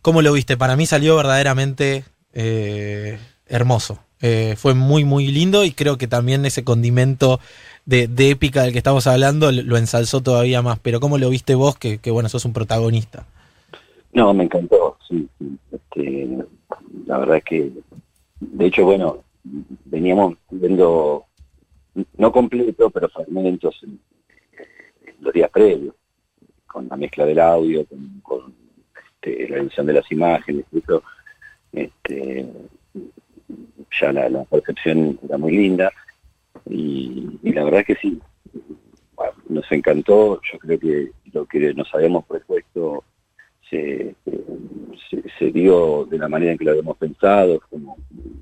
¿cómo 0.01 0.21
lo 0.21 0.33
viste? 0.33 0.57
Para 0.57 0.75
mí 0.75 0.85
salió 0.85 1.15
verdaderamente 1.15 2.03
eh, 2.33 3.19
hermoso. 3.47 3.99
Eh, 4.21 4.55
fue 4.57 4.73
muy, 4.73 5.05
muy 5.05 5.27
lindo 5.27 5.63
y 5.63 5.71
creo 5.71 5.97
que 5.97 6.07
también 6.07 6.45
ese 6.45 6.63
condimento 6.63 7.39
de, 7.85 8.09
épica 8.29 8.63
del 8.63 8.73
que 8.73 8.77
estamos 8.77 9.07
hablando 9.07 9.51
lo 9.51 9.77
ensalzó 9.77 10.21
todavía 10.21 10.61
más. 10.61 10.79
Pero 10.79 10.99
¿cómo 10.99 11.17
lo 11.17 11.29
viste 11.29 11.55
vos 11.55 11.77
que, 11.77 11.99
bueno, 12.11 12.29
sos 12.29 12.45
un 12.45 12.53
protagonista? 12.53 13.25
No, 14.13 14.33
me 14.33 14.43
encantó, 14.43 14.97
sí. 15.07 15.27
Este, 15.71 16.27
la 17.05 17.17
verdad 17.19 17.37
es 17.37 17.43
que, 17.43 17.71
de 18.39 18.65
hecho, 18.65 18.85
bueno, 18.85 19.23
veníamos 19.85 20.35
viendo, 20.49 21.25
no 22.17 22.31
completo, 22.31 22.89
pero 22.89 23.09
fragmentos 23.09 23.79
en, 23.83 23.99
los 25.21 25.33
días 25.33 25.49
previos, 25.51 25.95
con 26.65 26.87
la 26.87 26.95
mezcla 26.95 27.25
del 27.25 27.39
audio, 27.39 27.85
con, 28.23 28.53
este, 29.21 29.49
la 29.49 29.57
edición 29.57 29.85
de 29.85 29.93
las 29.93 30.11
imágenes, 30.11 30.65
eso 30.71 31.03
este, 31.73 32.47
ya 33.99 34.11
la, 34.11 34.43
percepción 34.45 35.19
era 35.23 35.37
muy 35.37 35.55
linda 35.55 35.91
y, 36.69 37.39
la 37.43 37.63
verdad 37.63 37.85
que 37.85 37.95
sí, 37.95 38.19
nos 39.47 39.71
encantó, 39.71 40.39
yo 40.51 40.59
creo 40.59 40.79
que 40.79 41.11
lo 41.33 41.45
que 41.45 41.73
nos 41.73 41.93
habíamos 41.93 42.25
propuesto 42.25 43.03
se, 43.69 44.15
se, 45.37 45.51
dio 45.51 46.05
de 46.05 46.17
la 46.17 46.27
manera 46.27 46.51
en 46.51 46.57
que 46.57 46.65
lo 46.65 46.71
habíamos 46.71 46.97
pensado, 46.97 47.59
como, 47.69 47.97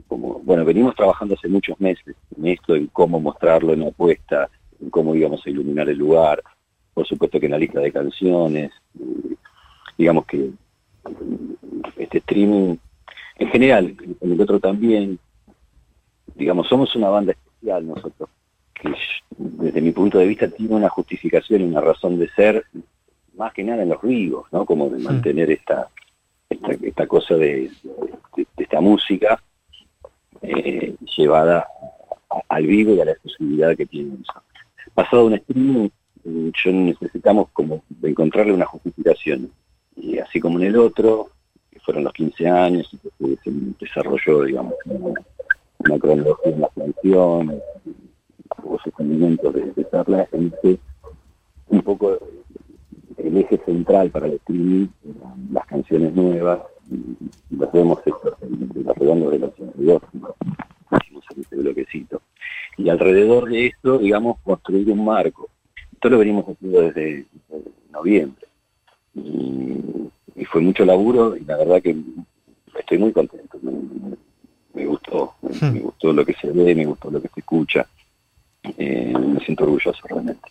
como, 0.07 0.39
bueno, 0.39 0.63
venimos 0.63 0.95
trabajando 0.95 1.35
hace 1.35 1.47
muchos 1.47 1.79
meses 1.79 2.15
en 2.37 2.47
esto, 2.47 2.75
en 2.75 2.87
cómo 2.87 3.19
mostrarlo 3.19 3.73
en 3.73 3.81
la 3.81 3.87
apuesta, 3.87 4.49
en 4.81 4.89
cómo 4.89 5.15
íbamos 5.15 5.45
a 5.45 5.49
iluminar 5.49 5.89
el 5.89 5.97
lugar, 5.97 6.41
por 6.93 7.05
supuesto 7.05 7.39
que 7.39 7.45
en 7.45 7.51
la 7.51 7.59
lista 7.59 7.79
de 7.79 7.91
canciones, 7.91 8.71
digamos 9.97 10.25
que 10.25 10.49
este 11.97 12.17
streaming, 12.19 12.75
en 13.35 13.49
general, 13.49 13.95
en 14.21 14.31
el 14.31 14.41
otro 14.41 14.59
también, 14.59 15.19
digamos, 16.37 16.67
somos 16.67 16.95
una 16.95 17.09
banda 17.09 17.33
especial 17.33 17.87
nosotros, 17.87 18.29
que 18.73 18.93
desde 19.37 19.81
mi 19.81 19.91
punto 19.91 20.19
de 20.19 20.27
vista 20.27 20.47
tiene 20.47 20.75
una 20.75 20.89
justificación 20.89 21.61
y 21.61 21.65
una 21.65 21.81
razón 21.81 22.19
de 22.19 22.29
ser, 22.29 22.63
más 23.35 23.53
que 23.53 23.63
nada 23.63 23.83
en 23.83 23.89
los 23.89 24.01
vivos, 24.01 24.47
¿no? 24.51 24.65
Como 24.65 24.89
de 24.89 24.99
mantener 24.99 25.51
esta, 25.51 25.89
esta, 26.49 27.07
cosa 27.07 27.35
de, 27.35 27.71
esta 28.57 28.81
música 28.81 29.41
eh, 30.41 30.95
llevada 31.17 31.67
al 32.49 32.65
vivo 32.65 32.93
y 32.93 33.01
a 33.01 33.05
la 33.05 33.11
exclusividad 33.11 33.75
que 33.75 33.85
tiene 33.85 34.17
Pasado 34.93 35.25
un 35.25 35.33
streaming, 35.33 35.89
yo 36.23 36.71
necesitamos 36.71 37.49
como 37.53 37.83
encontrarle 38.01 38.53
una 38.53 38.65
justificación. 38.65 39.51
Y 39.95 40.17
así 40.17 40.39
como 40.39 40.59
en 40.59 40.65
el 40.65 40.77
otro, 40.77 41.29
que 41.71 41.79
fueron 41.79 42.03
los 42.03 42.13
15 42.13 42.49
años, 42.49 42.89
y 42.91 42.97
que 42.97 43.37
se 43.43 43.51
desarrolló, 43.79 44.43
digamos, 44.43 44.73
una, 45.79 45.99
cronología, 45.99 46.53
una 46.55 46.67
canción, 46.69 47.61
hubo 48.63 48.79
sostenimiento 48.79 49.51
de, 49.51 49.71
de 49.73 49.89
charla, 49.89 50.27
un 51.69 51.81
poco 51.81 52.17
el 53.17 53.37
eje 53.37 53.57
central 53.65 54.09
para 54.09 54.27
el 54.27 54.33
streaming, 54.33 54.87
las 55.51 55.65
canciones 55.65 56.13
nuevas, 56.13 56.61
las 57.49 57.71
vemos 57.71 57.99
esto, 58.05 58.37
alrededor 58.87 59.31
de 59.31 59.39
los 59.39 59.51
82, 59.51 60.01
hicimos 61.01 61.25
este 61.37 61.55
bloquecito. 61.55 62.21
Y 62.77 62.89
alrededor 62.89 63.49
de 63.49 63.67
esto, 63.67 63.97
digamos, 63.97 64.37
construir 64.43 64.89
un 64.91 65.03
marco. 65.03 65.49
Esto 65.91 66.09
lo 66.09 66.19
venimos 66.19 66.45
haciendo 66.47 66.81
desde, 66.81 67.25
noviembre. 67.91 68.45
Y, 69.15 70.45
fue 70.45 70.61
mucho 70.61 70.85
laburo 70.85 71.35
y 71.35 71.43
la 71.43 71.57
verdad 71.57 71.81
que 71.81 71.93
estoy 72.79 72.97
muy 72.99 73.11
contento. 73.11 73.59
Me, 74.77 74.85
gustó, 74.85 75.33
me, 75.41 75.49
hmm. 75.49 75.79
gustó 75.79 76.13
lo 76.13 76.23
que 76.23 76.33
se 76.33 76.51
ve, 76.51 76.75
me 76.75 76.85
gustó 76.85 77.09
lo 77.09 77.19
que 77.19 77.29
se 77.29 77.39
escucha. 77.39 77.87
Eh, 78.77 79.11
me 79.17 79.39
siento 79.39 79.63
orgulloso 79.63 79.99
realmente. 80.07 80.49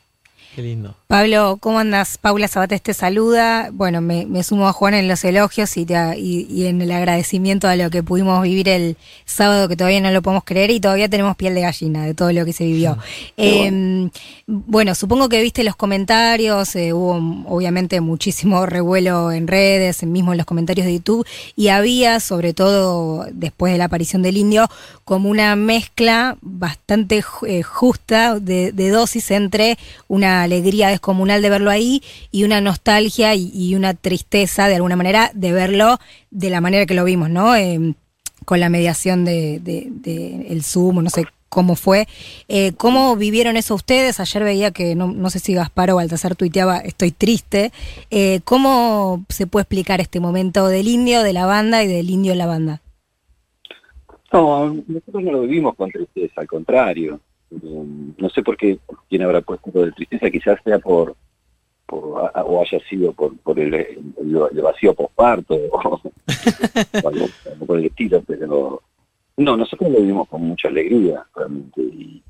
Qué 0.55 0.63
lindo. 0.63 0.95
Pablo, 1.07 1.59
¿cómo 1.61 1.79
andas? 1.79 2.19
Paula 2.19 2.49
Sabates 2.49 2.83
te 2.83 2.93
saluda. 2.93 3.69
Bueno, 3.73 4.01
me, 4.01 4.43
sumo 4.43 4.67
a 4.67 4.73
Juan 4.73 4.95
en 4.95 5.07
los 5.07 5.23
elogios 5.25 5.77
y, 5.77 5.87
y, 6.17 6.67
en 6.67 6.83
el 6.83 6.91
agradecimiento 6.91 7.69
a 7.69 7.77
lo 7.77 7.91
que 7.91 8.03
pudimos 8.03 8.43
vivir 8.43 8.69
el 8.69 8.97
sábado, 9.25 9.69
que 9.69 9.77
todavía 9.77 10.01
no 10.01 10.11
lo 10.11 10.21
podemos 10.21 10.45
creer 10.45 10.71
y 10.71 10.81
todavía 10.81 11.09
tenemos 11.09 11.37
piel 11.37 11.55
de 11.55 11.61
gallina 11.61 12.05
de 12.05 12.15
todo 12.15 12.33
lo 12.33 12.45
que 12.45 12.53
se 12.53 12.65
vivió. 12.65 12.99
Em, 13.37 14.11
bueno. 14.47 14.95
supongo 14.95 15.29
que 15.29 15.43
viste 15.43 15.63
los 15.63 15.77
comentarios, 15.77 16.75
eh, 16.75 16.93
hubo 16.93 17.15
obviamente 17.47 18.01
muchísimo 18.01 18.67
revuelo 18.67 19.31
en 19.31 19.47
redes, 19.47 20.03
mismo 20.05 20.33
en 20.33 20.39
los 20.39 20.47
comentarios 20.47 20.87
de 20.87 20.95
YouTube, 20.95 21.27
y 21.55 21.69
había, 21.69 22.19
sobre 22.19 22.55
todo 22.55 23.27
después 23.31 23.73
de 23.73 23.79
la 23.79 23.85
aparición 23.85 24.23
del 24.23 24.39
indio, 24.39 24.69
como 25.05 25.29
una 25.29 25.55
mezcla 25.55 26.37
bastante 26.41 27.23
eh, 27.47 27.63
justa 27.63 28.41
de 28.41 28.91
dosis 28.91 29.31
entre 29.31 29.79
una 30.09 30.36
alegría 30.43 30.89
descomunal 30.89 31.43
de 31.43 31.51
verlo 31.51 31.71
ahí 31.71 32.03
y 32.31 32.45
una 32.45 32.61
nostalgia 32.61 33.35
y, 33.35 33.75
una 33.75 33.95
tristeza 33.95 34.69
de 34.69 34.77
alguna 34.77 34.97
manera 34.97 35.31
de 35.35 35.53
verlo 35.53 35.99
de 36.31 36.51
la 36.51 36.61
manera 36.61 36.87
que 36.87 36.95
lo 36.95 37.05
vimos, 37.05 37.31
¿no? 37.31 37.55
Em, 37.55 37.95
con 38.45 38.61
la 38.61 38.69
mediación 38.69 39.25
de, 39.25 39.61
el 40.49 40.63
Zoom, 40.63 41.03
no 41.03 41.11
sé 41.11 41.27
cómo 41.49 41.75
fue. 41.75 42.07
Eh, 42.49 42.73
¿Cómo 42.77 43.17
vivieron 43.17 43.57
eso 43.57 43.75
ustedes? 43.75 44.21
Ayer 44.21 44.45
veía 44.45 44.71
que, 44.71 44.95
no, 44.95 45.31
sé 45.31 45.39
si 45.39 45.55
Gaspar 45.55 45.91
o 45.91 45.97
Baltasar 45.97 46.37
tuiteaba, 46.37 46.79
estoy 46.79 47.11
triste. 47.11 47.73
Eh, 48.11 48.41
¿Cómo 48.45 49.25
se 49.29 49.47
puede 49.47 49.63
explicar 49.63 50.01
este 50.01 50.21
momento 50.21 50.69
del 50.69 50.89
indio, 50.89 51.23
de 51.23 51.33
la 51.33 51.47
banda 51.47 51.83
y 51.83 51.89
del 51.89 52.11
indio 52.11 52.33
en 52.33 52.39
la 52.39 52.47
banda? 52.47 52.83
No, 54.33 54.75
nosotros 54.87 55.23
no 55.23 55.33
lo 55.33 55.41
vivimos 55.43 55.75
con 55.77 55.91
tristeza, 55.91 56.41
al 56.41 56.47
contrario. 56.47 57.21
Um, 57.51 58.13
no 58.19 58.29
sé 58.31 58.43
por 58.43 58.57
qué 58.57 58.79
quién 59.09 59.23
habrá 59.23 59.41
puesto 59.41 59.71
de 59.71 59.93
tristeza, 59.93 60.31
quizás 60.31 60.59
sea 60.65 60.79
por, 60.79 61.15
o 61.89 62.61
haya 62.61 62.81
sido 62.89 63.13
por, 63.13 63.37
por 63.39 63.59
el, 63.59 63.73
vacío 64.63 64.95
posparto 64.95 65.55
o, 65.73 66.01
algo, 67.05 67.27
por 67.67 67.79
el 67.79 67.87
estilo, 67.87 68.23
pero 68.27 68.83
no, 69.37 69.57
nosotros 69.57 69.91
lo 69.91 70.01
vivimos 70.01 70.29
con 70.29 70.43
mucha 70.43 70.69
alegría 70.69 71.25
realmente 71.35 71.83
y, 71.83 72.23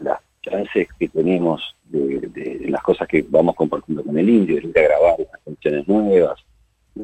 las 0.00 0.18
chances 0.42 0.88
que 0.98 1.08
tenemos 1.08 1.74
de, 1.84 2.66
las 2.68 2.82
cosas 2.82 3.08
que 3.08 3.24
vamos 3.28 3.54
compartiendo 3.54 4.04
con 4.04 4.18
el 4.18 4.28
indio, 4.28 4.56
de 4.56 4.68
ir 4.68 4.78
a 4.78 4.82
grabar 4.82 5.20
esas 5.20 5.40
canciones 5.44 5.88
nuevas, 5.88 6.38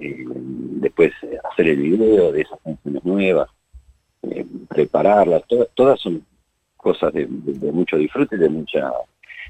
eh, 0.00 0.24
después 0.26 1.12
hacer 1.50 1.68
el 1.68 1.76
video 1.76 2.32
de 2.32 2.42
esas 2.42 2.58
canciones 2.60 3.04
nuevas, 3.04 3.48
eh, 4.22 4.44
prepararlas, 4.68 5.44
todas 5.74 6.00
son 6.00 6.22
cosas 6.88 7.12
de, 7.12 7.26
mucho 7.72 7.98
disfrute, 7.98 8.38
de 8.38 8.48
mucha... 8.48 8.90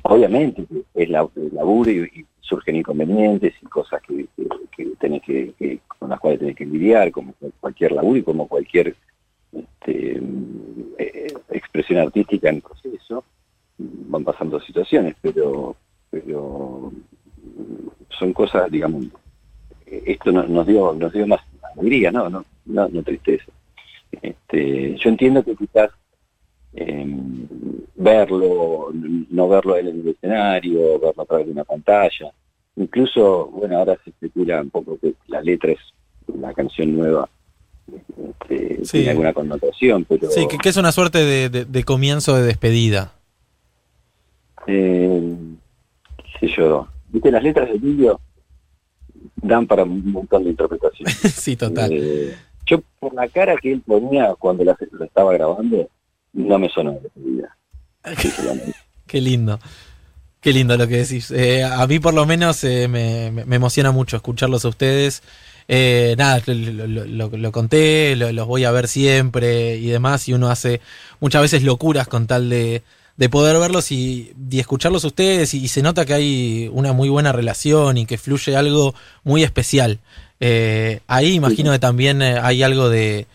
Obviamente 0.02 0.64
es 0.94 1.08
la, 1.08 1.28
el 1.36 1.54
laburo 1.54 1.90
y, 1.90 2.26
surgen 2.40 2.76
inconvenientes 2.76 3.52
y 3.60 3.66
cosas 3.66 4.00
que, 4.02 4.26
que, 4.74 4.86
tenés 4.98 5.22
que, 5.22 5.80
con 5.98 6.08
las 6.08 6.18
cuales 6.18 6.40
tenés 6.40 6.56
que 6.56 6.64
lidiar, 6.64 7.12
como 7.12 7.34
cualquier 7.60 7.92
laburo 7.92 8.18
y 8.18 8.22
como 8.22 8.48
cualquier 8.48 8.96
este, 9.52 10.22
eh, 10.98 11.34
expresión 11.50 11.98
artística 12.00 12.48
en 12.48 12.62
proceso. 12.62 13.22
Van 13.76 14.24
pasando 14.24 14.58
situaciones, 14.60 15.14
pero, 15.20 15.76
pero 16.10 16.90
son 18.18 18.32
cosas, 18.32 18.70
digamos, 18.70 19.04
esto 19.84 20.32
nos, 20.32 20.66
dio 20.66 20.94
nos 20.94 21.12
dio 21.12 21.26
más 21.26 21.40
alegría, 21.76 22.10
no, 22.10 22.30
no, 22.30 22.44
no, 22.64 22.88
no 22.88 23.02
tristeza. 23.02 23.52
Este, 24.22 24.96
yo 24.96 25.10
entiendo 25.10 25.44
que 25.44 25.54
quizás 25.54 25.90
Em, 26.80 27.48
verlo, 27.96 28.92
no 28.92 29.48
verlo 29.48 29.76
en 29.76 29.88
el 29.88 30.08
escenario, 30.08 31.00
verlo 31.00 31.22
a 31.22 31.26
través 31.26 31.46
de 31.46 31.52
una 31.52 31.64
pantalla. 31.64 32.32
Incluso, 32.76 33.46
bueno, 33.46 33.78
ahora 33.78 33.98
se 34.04 34.10
especula 34.10 34.60
un 34.60 34.70
poco 34.70 34.96
que 34.98 35.14
la 35.26 35.42
letra 35.42 35.72
es 35.72 35.80
una 36.28 36.52
canción 36.52 36.96
nueva. 36.96 37.28
Este, 37.88 38.80
tiene 38.90 39.10
alguna 39.10 39.32
connotación, 39.32 40.04
pero... 40.04 40.30
Sí, 40.30 40.46
que, 40.46 40.68
es 40.68 40.76
una 40.76 40.92
suerte 40.92 41.18
de, 41.18 41.84
comienzo 41.84 42.36
de 42.36 42.44
despedida. 42.44 43.12
Eh, 44.68 45.34
sé 46.38 46.48
yo. 46.56 46.86
Viste, 47.08 47.32
las 47.32 47.42
letras 47.42 47.68
del 47.68 47.80
vídeo 47.80 48.20
dan 49.36 49.66
para 49.66 49.82
un 49.82 50.12
montón 50.12 50.44
de 50.44 50.50
interpretaciones. 50.50 51.16
sí, 51.34 51.56
total. 51.56 51.90
Eh, 51.92 52.36
yo, 52.66 52.82
por 53.00 53.14
la 53.14 53.26
cara 53.26 53.56
que 53.56 53.72
él 53.72 53.82
ponía 53.84 54.34
cuando 54.38 54.62
la, 54.62 54.76
lo 54.92 55.04
estaba 55.04 55.32
grabando, 55.32 55.88
no 56.38 56.58
me 56.58 56.68
sonó 56.68 56.98
de 57.14 57.44
Qué 59.06 59.20
lindo. 59.20 59.58
Qué 60.40 60.52
lindo 60.52 60.76
lo 60.76 60.86
que 60.86 60.98
decís. 60.98 61.30
Eh, 61.32 61.64
a 61.64 61.86
mí 61.86 61.98
por 61.98 62.14
lo 62.14 62.24
menos 62.24 62.62
eh, 62.62 62.86
me, 62.86 63.26
emociona 63.54 63.90
mucho 63.90 64.16
escucharlos 64.16 64.64
a 64.64 64.68
ustedes. 64.68 65.22
Eh, 65.66 66.14
nada, 66.16 66.40
lo, 66.46 67.52
conté, 67.52 68.16
los 68.16 68.46
voy 68.46 68.64
a 68.64 68.70
ver 68.70 68.88
siempre 68.88 69.76
y 69.76 69.88
demás, 69.88 70.28
y 70.28 70.32
uno 70.32 70.48
hace 70.48 70.80
muchas 71.20 71.42
veces 71.42 71.62
locuras 71.62 72.08
con 72.08 72.26
tal 72.26 72.48
de, 72.48 72.82
poder 73.30 73.58
verlos 73.58 73.92
y, 73.92 74.32
escucharlos 74.52 75.04
a 75.04 75.08
ustedes, 75.08 75.52
y, 75.52 75.68
se 75.68 75.82
nota 75.82 76.06
que 76.06 76.14
hay 76.14 76.70
una 76.72 76.94
muy 76.94 77.10
buena 77.10 77.32
relación 77.32 77.98
y 77.98 78.06
que 78.06 78.16
fluye 78.16 78.56
algo 78.56 78.94
muy 79.24 79.42
especial. 79.42 79.98
ahí 80.40 81.34
imagino 81.34 81.72
que 81.72 81.78
también 81.78 82.22
hay 82.22 82.62
algo 82.62 82.88
de, 82.88 83.26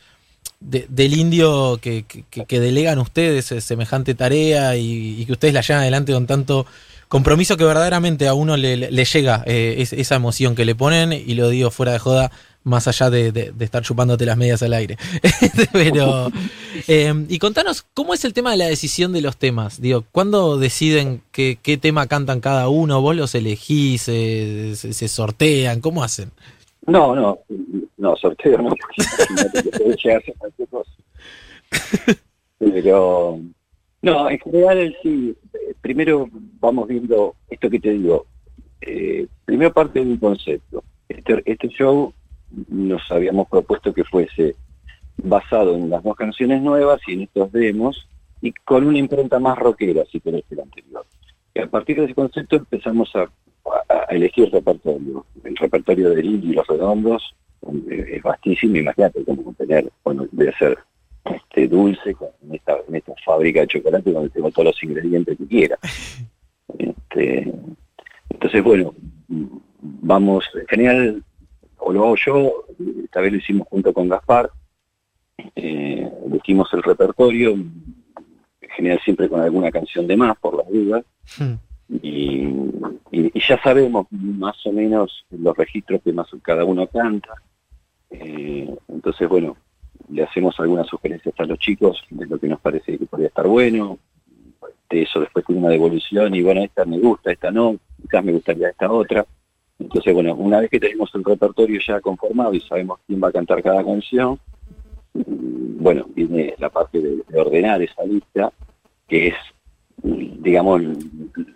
del 0.63 1.17
indio 1.17 1.77
que, 1.81 2.05
que, 2.05 2.59
delegan 2.59 2.99
ustedes 2.99 3.53
semejante 3.63 4.15
tarea 4.15 4.77
y, 4.77 5.25
que 5.25 5.33
ustedes 5.33 5.53
la 5.53 5.61
llevan 5.61 5.81
adelante 5.81 6.13
con 6.13 6.25
tanto 6.25 6.65
compromiso 7.09 7.57
que 7.57 7.65
verdaderamente 7.65 8.27
a 8.27 8.33
uno 8.33 8.55
le, 8.57 8.77
llega 9.05 9.43
eh, 9.45 9.85
esa 9.91 10.15
emoción 10.15 10.55
que 10.55 10.65
le 10.65 10.73
ponen 10.73 11.13
y 11.13 11.33
lo 11.35 11.49
digo 11.49 11.69
fuera 11.69 11.91
de 11.91 11.99
joda 11.99 12.31
más 12.63 12.87
allá 12.87 13.09
de, 13.09 13.53
estar 13.59 13.83
chupándote 13.83 14.25
las 14.25 14.37
medias 14.37 14.63
al 14.63 14.73
aire. 14.73 14.97
Pero, 15.73 16.31
em, 16.87 17.25
y 17.29 17.39
contanos, 17.39 17.85
¿cómo 17.93 18.13
es 18.13 18.23
el 18.25 18.33
tema 18.33 18.51
de 18.51 18.57
la 18.57 18.67
decisión 18.67 19.11
de 19.11 19.21
los 19.21 19.37
temas? 19.37 19.81
Digo, 19.81 20.05
¿cuándo 20.11 20.57
deciden 20.57 21.21
qué, 21.31 21.57
tema 21.81 22.07
cantan 22.07 22.39
cada 22.39 22.69
uno? 22.69 23.01
¿Vos 23.01 23.15
los 23.15 23.35
elegís? 23.35 24.03
se, 24.03 25.07
sortean? 25.07 25.81
¿Cómo 25.81 26.03
hacen? 26.03 26.31
No, 26.87 27.15
no, 27.15 27.39
no, 27.97 28.15
sorteo 28.17 28.57
no, 28.57 28.69
porque 28.69 29.95
llegarse 30.03 30.31
a 30.31 30.37
cualquier 30.37 30.67
cosa. 30.67 30.91
Pero, 32.59 33.39
no, 34.01 34.29
en 34.29 34.39
general 34.39 34.97
sí, 35.01 35.35
primero 35.81 36.29
vamos 36.59 36.87
viendo 36.87 37.35
esto 37.49 37.69
que 37.69 37.79
te 37.79 37.91
digo, 37.91 38.25
eh, 38.81 39.27
primero 39.45 39.73
parte 39.73 40.03
de 40.03 40.11
un 40.11 40.17
concepto. 40.17 40.83
Este, 41.07 41.41
este 41.45 41.69
show 41.69 42.13
nos 42.67 43.09
habíamos 43.11 43.47
propuesto 43.47 43.93
que 43.93 44.03
fuese 44.03 44.55
basado 45.17 45.75
en 45.75 45.89
las 45.89 46.03
dos 46.03 46.15
canciones 46.15 46.61
nuevas 46.61 46.99
y 47.07 47.13
en 47.13 47.21
estos 47.21 47.51
demos 47.51 48.07
y 48.41 48.51
con 48.51 48.85
una 48.85 48.97
impronta 48.97 49.39
más 49.39 49.57
rockera, 49.57 50.03
si 50.11 50.19
querés, 50.19 50.43
que 50.49 50.55
el 50.55 50.61
anterior. 50.61 51.05
Y 51.53 51.59
a 51.59 51.67
partir 51.67 51.97
de 51.97 52.05
ese 52.05 52.15
concepto 52.15 52.57
empezamos 52.57 53.15
a, 53.15 53.29
elegir 54.09 54.45
el 54.45 54.51
repertorio. 54.51 55.25
El 55.43 55.55
repertorio 55.55 56.09
de 56.11 56.23
Lili 56.23 56.51
y 56.51 56.53
Los 56.53 56.67
Redondos 56.67 57.35
es 57.89 58.21
vastísimo, 58.21 58.77
imagínate 58.77 59.23
cómo 59.23 59.53
tener, 59.53 59.89
bueno, 60.03 60.27
debe 60.31 60.53
ser 60.57 60.77
este 61.25 61.67
dulce 61.67 62.13
con 62.13 62.29
esta, 62.51 62.77
en 62.87 62.95
esta 62.95 63.13
fábrica 63.25 63.61
de 63.61 63.67
chocolate 63.67 64.11
donde 64.11 64.29
tengo 64.29 64.51
todos 64.51 64.65
los 64.65 64.83
ingredientes 64.83 65.37
que 65.37 65.47
quiera. 65.47 65.77
Este, 66.77 67.53
entonces, 68.29 68.63
bueno, 68.63 68.93
vamos, 69.79 70.45
en 70.55 70.67
general, 70.67 71.23
o 71.77 71.93
lo 71.93 72.03
hago 72.05 72.15
yo, 72.15 72.65
esta 73.03 73.21
vez 73.21 73.31
lo 73.31 73.37
hicimos 73.37 73.67
junto 73.69 73.93
con 73.93 74.09
Gaspar, 74.09 74.49
eh, 75.55 76.09
elegimos 76.25 76.73
el 76.73 76.83
repertorio, 76.83 77.51
en 77.51 78.69
general 78.75 78.99
siempre 79.03 79.29
con 79.29 79.41
alguna 79.41 79.71
canción 79.71 80.07
de 80.07 80.17
más, 80.17 80.37
por 80.39 80.57
las 80.57 80.67
dudas, 80.67 81.05
hmm. 81.39 81.53
Y, 82.01 82.49
ya 83.47 83.61
sabemos 83.61 84.07
más 84.11 84.65
o 84.65 84.71
menos 84.71 85.25
los 85.31 85.55
registros 85.57 86.01
que 86.01 86.13
más 86.13 86.27
cada 86.41 86.63
uno 86.63 86.87
canta, 86.87 87.33
eh, 88.09 88.73
entonces, 88.87 89.27
bueno, 89.27 89.57
le 90.09 90.23
hacemos 90.23 90.59
algunas 90.59 90.87
sugerencias 90.87 91.35
a 91.37 91.45
los 91.45 91.59
chicos 91.59 92.03
de 92.09 92.25
lo 92.25 92.39
que 92.39 92.47
nos 92.47 92.59
parece 92.59 92.97
que 92.97 93.05
podría 93.05 93.27
estar 93.27 93.47
bueno, 93.47 93.97
de 94.89 95.01
eso 95.01 95.19
después 95.19 95.45
tiene 95.45 95.61
una 95.61 95.71
devolución 95.71 96.33
y 96.35 96.41
bueno, 96.41 96.61
esta 96.61 96.85
me 96.85 96.99
gusta, 96.99 97.31
esta 97.31 97.51
no, 97.51 97.77
quizás 98.01 98.23
me 98.23 98.31
gustaría 98.31 98.69
esta 98.69 98.91
otra. 98.91 99.25
Entonces, 99.79 100.13
bueno, 100.13 100.35
una 100.35 100.59
vez 100.59 100.69
que 100.69 100.79
tenemos 100.79 101.13
el 101.15 101.23
repertorio 101.23 101.79
ya 101.85 101.99
conformado 101.99 102.53
y 102.53 102.61
sabemos 102.61 102.99
quién 103.07 103.21
va 103.21 103.29
a 103.29 103.31
cantar 103.31 103.61
cada 103.61 103.83
canción, 103.83 104.39
bueno, 105.13 106.05
viene 106.15 106.55
la 106.59 106.69
parte 106.69 107.01
de, 107.01 107.23
ordenar 107.39 107.81
esa 107.81 108.03
lista, 108.03 108.51
que 109.07 109.27
es, 109.27 109.35
digamos, 110.03 110.81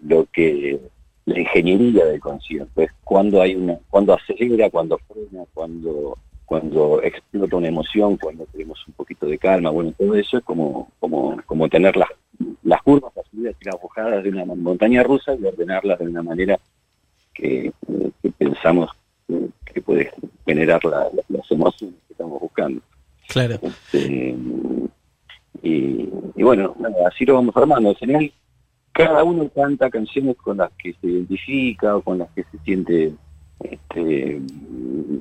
lo 0.04 0.26
que 0.32 0.80
la 1.26 1.40
ingeniería 1.40 2.06
del 2.06 2.20
concierto, 2.22 2.82
es 2.82 2.92
cuando 3.04 3.42
hay 3.42 3.56
una, 3.56 3.78
cuando 3.90 4.14
acelera, 4.14 4.70
cuando 4.70 4.98
frena, 5.00 5.44
cuando 5.54 6.18
cuando 6.48 7.04
explota 7.04 7.58
una 7.58 7.68
emoción, 7.68 8.16
cuando 8.16 8.46
tenemos 8.46 8.80
un 8.88 8.94
poquito 8.94 9.26
de 9.26 9.38
calma, 9.38 9.70
bueno, 9.70 9.94
todo 9.98 10.16
eso 10.16 10.38
es 10.38 10.44
como, 10.46 10.90
como, 10.98 11.36
como 11.46 11.68
tener 11.68 11.98
las, 11.98 12.08
las 12.64 12.82
curvas, 12.84 13.12
las 13.18 13.28
subidas 13.28 13.54
y 13.60 13.66
las 13.66 13.76
bajadas 13.84 14.24
de 14.24 14.30
una 14.30 14.46
montaña 14.46 15.04
rusa 15.04 15.36
y 15.36 15.44
ordenarlas 15.44 16.00
de 16.00 16.06
una 16.06 16.24
manera 16.24 16.58
que, 17.34 17.74
pensamos 18.38 18.90
que 19.66 19.82
puede 19.82 20.10
generar 20.46 20.80
las 20.86 21.52
emociones 21.52 21.98
que 22.08 22.14
estamos 22.14 22.40
buscando. 22.40 22.82
Claro. 23.28 23.60
Este, 23.62 24.34
y, 25.62 26.10
bueno, 26.44 26.76
así 27.08 27.26
lo 27.26 27.36
vamos 27.36 27.56
armando. 27.58 27.90
En 27.90 27.96
general, 27.96 28.32
cada 28.92 29.24
uno 29.24 29.50
canta 29.50 29.90
canciones 29.90 30.36
con 30.38 30.58
las 30.58 30.72
que 30.72 30.94
se 30.94 31.08
identifica 31.08 31.96
o 31.96 32.02
con 32.02 32.20
las 32.20 32.30
que 32.32 32.44
se 32.44 32.58
siente 32.60 33.14
este, 33.60 34.42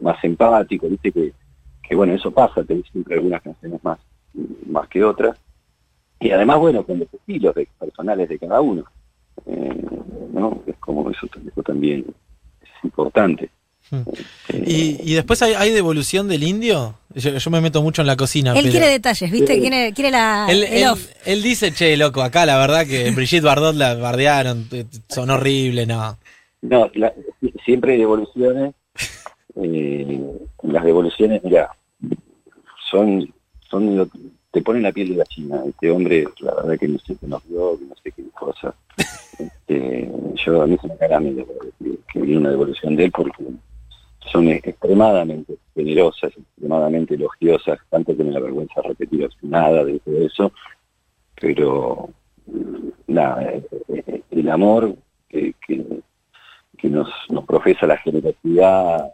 más 0.02 0.23
empático, 0.23 0.88
viste 0.88 1.12
que, 1.12 1.33
que 1.83 1.95
bueno, 1.95 2.12
eso 2.14 2.31
pasa, 2.31 2.64
tenés 2.64 2.87
siempre 2.90 3.16
algunas 3.16 3.43
canciones 3.43 3.83
más, 3.83 3.99
más 4.66 4.88
que 4.88 5.02
otras. 5.05 5.38
Y 6.21 6.31
además, 6.31 6.59
bueno, 6.59 6.85
con 6.85 6.99
los 6.99 7.12
estilos 7.12 7.55
personales 7.78 8.28
de 8.28 8.38
cada 8.38 8.61
uno. 8.61 8.85
Eh, 9.44 9.85
¿no? 10.33 10.62
Es 10.66 10.77
como 10.77 11.11
eso, 11.11 11.27
también 11.64 12.05
es 12.62 12.85
importante. 12.85 13.51
Hmm. 13.90 14.03
Este, 14.49 14.64
¿Y, 14.66 15.14
después 15.14 15.42
hay, 15.42 15.72
devolución 15.72 16.29
del 16.29 16.42
indio? 16.42 16.94
Yo, 17.16 17.50
me 17.50 17.62
meto 17.62 17.81
mucho 17.81 18.02
en 18.02 18.09
la 18.09 18.16
cocina. 18.16 18.52
Él 18.52 18.70
quiere 18.70 18.88
detalles, 18.88 19.31
¿viste? 19.31 19.59
quiere, 19.59 19.94
quiere 19.94 20.11
la. 20.11 20.46
Él, 20.50 20.66
él, 21.24 21.42
dice, 21.42 21.72
che, 21.72 21.96
loco, 21.96 22.22
acá 22.22 22.44
la 22.44 22.59
verdad 22.59 22.87
que 22.87 23.11
Brigitte 23.11 23.42
Bardot 23.42 23.74
la 23.74 23.94
bardearon, 23.94 24.68
son 25.09 25.31
horribles, 25.31 25.88
no. 25.88 26.18
No, 26.61 26.90
siempre 27.64 27.94
hay 27.94 27.98
devoluciones. 28.00 28.74
Eh, 29.62 30.20
las 30.64 30.85
devoluciones, 30.85 31.42
mira, 31.42 31.70
son, 32.90 33.33
son 33.70 34.11
te 34.50 34.61
ponen 34.61 34.83
la 34.83 34.92
piel 34.92 35.09
de 35.09 35.16
la 35.16 35.24
china. 35.24 35.62
Este 35.66 35.90
hombre, 35.90 36.26
la 36.40 36.55
verdad 36.55 36.79
que 36.79 36.88
no 36.88 36.98
sé 36.98 37.16
qué 37.18 37.26
nos 37.26 37.48
dio, 37.48 37.79
no 37.88 37.94
sé 38.02 38.12
qué 38.12 38.24
cosa. 38.38 38.74
Este, 39.38 40.11
yo 40.35 40.62
a 40.62 40.66
mí 40.66 40.79
se 40.81 40.88
me 40.88 40.96
caramelo 40.96 41.46
que, 41.46 41.98
que 42.12 42.20
vi 42.20 42.37
una 42.37 42.50
devolución 42.50 42.96
de 42.96 43.05
él 43.05 43.12
porque 43.12 43.44
son 44.31 44.49
extremadamente 44.49 45.57
generosas, 45.75 46.33
extremadamente 46.37 47.15
elogiosas, 47.15 47.79
tanto 47.91 48.17
que 48.17 48.25
me 48.25 48.33
da 48.33 48.41
vergüenza 48.41 48.83
repetir 48.83 49.29
nada 49.43 49.85
de 49.85 49.99
todo 50.01 50.27
eso, 50.27 50.53
pero 51.41 52.11
nada, 53.07 53.43
eh, 53.53 53.62
eh, 53.89 54.23
el 54.31 54.49
amor 54.49 54.95
que, 55.29 55.55
que 56.79 56.89
nos, 56.89 57.09
nos 57.29 57.45
profesa 57.45 57.87
la 57.87 57.97
generosidad, 57.99 59.12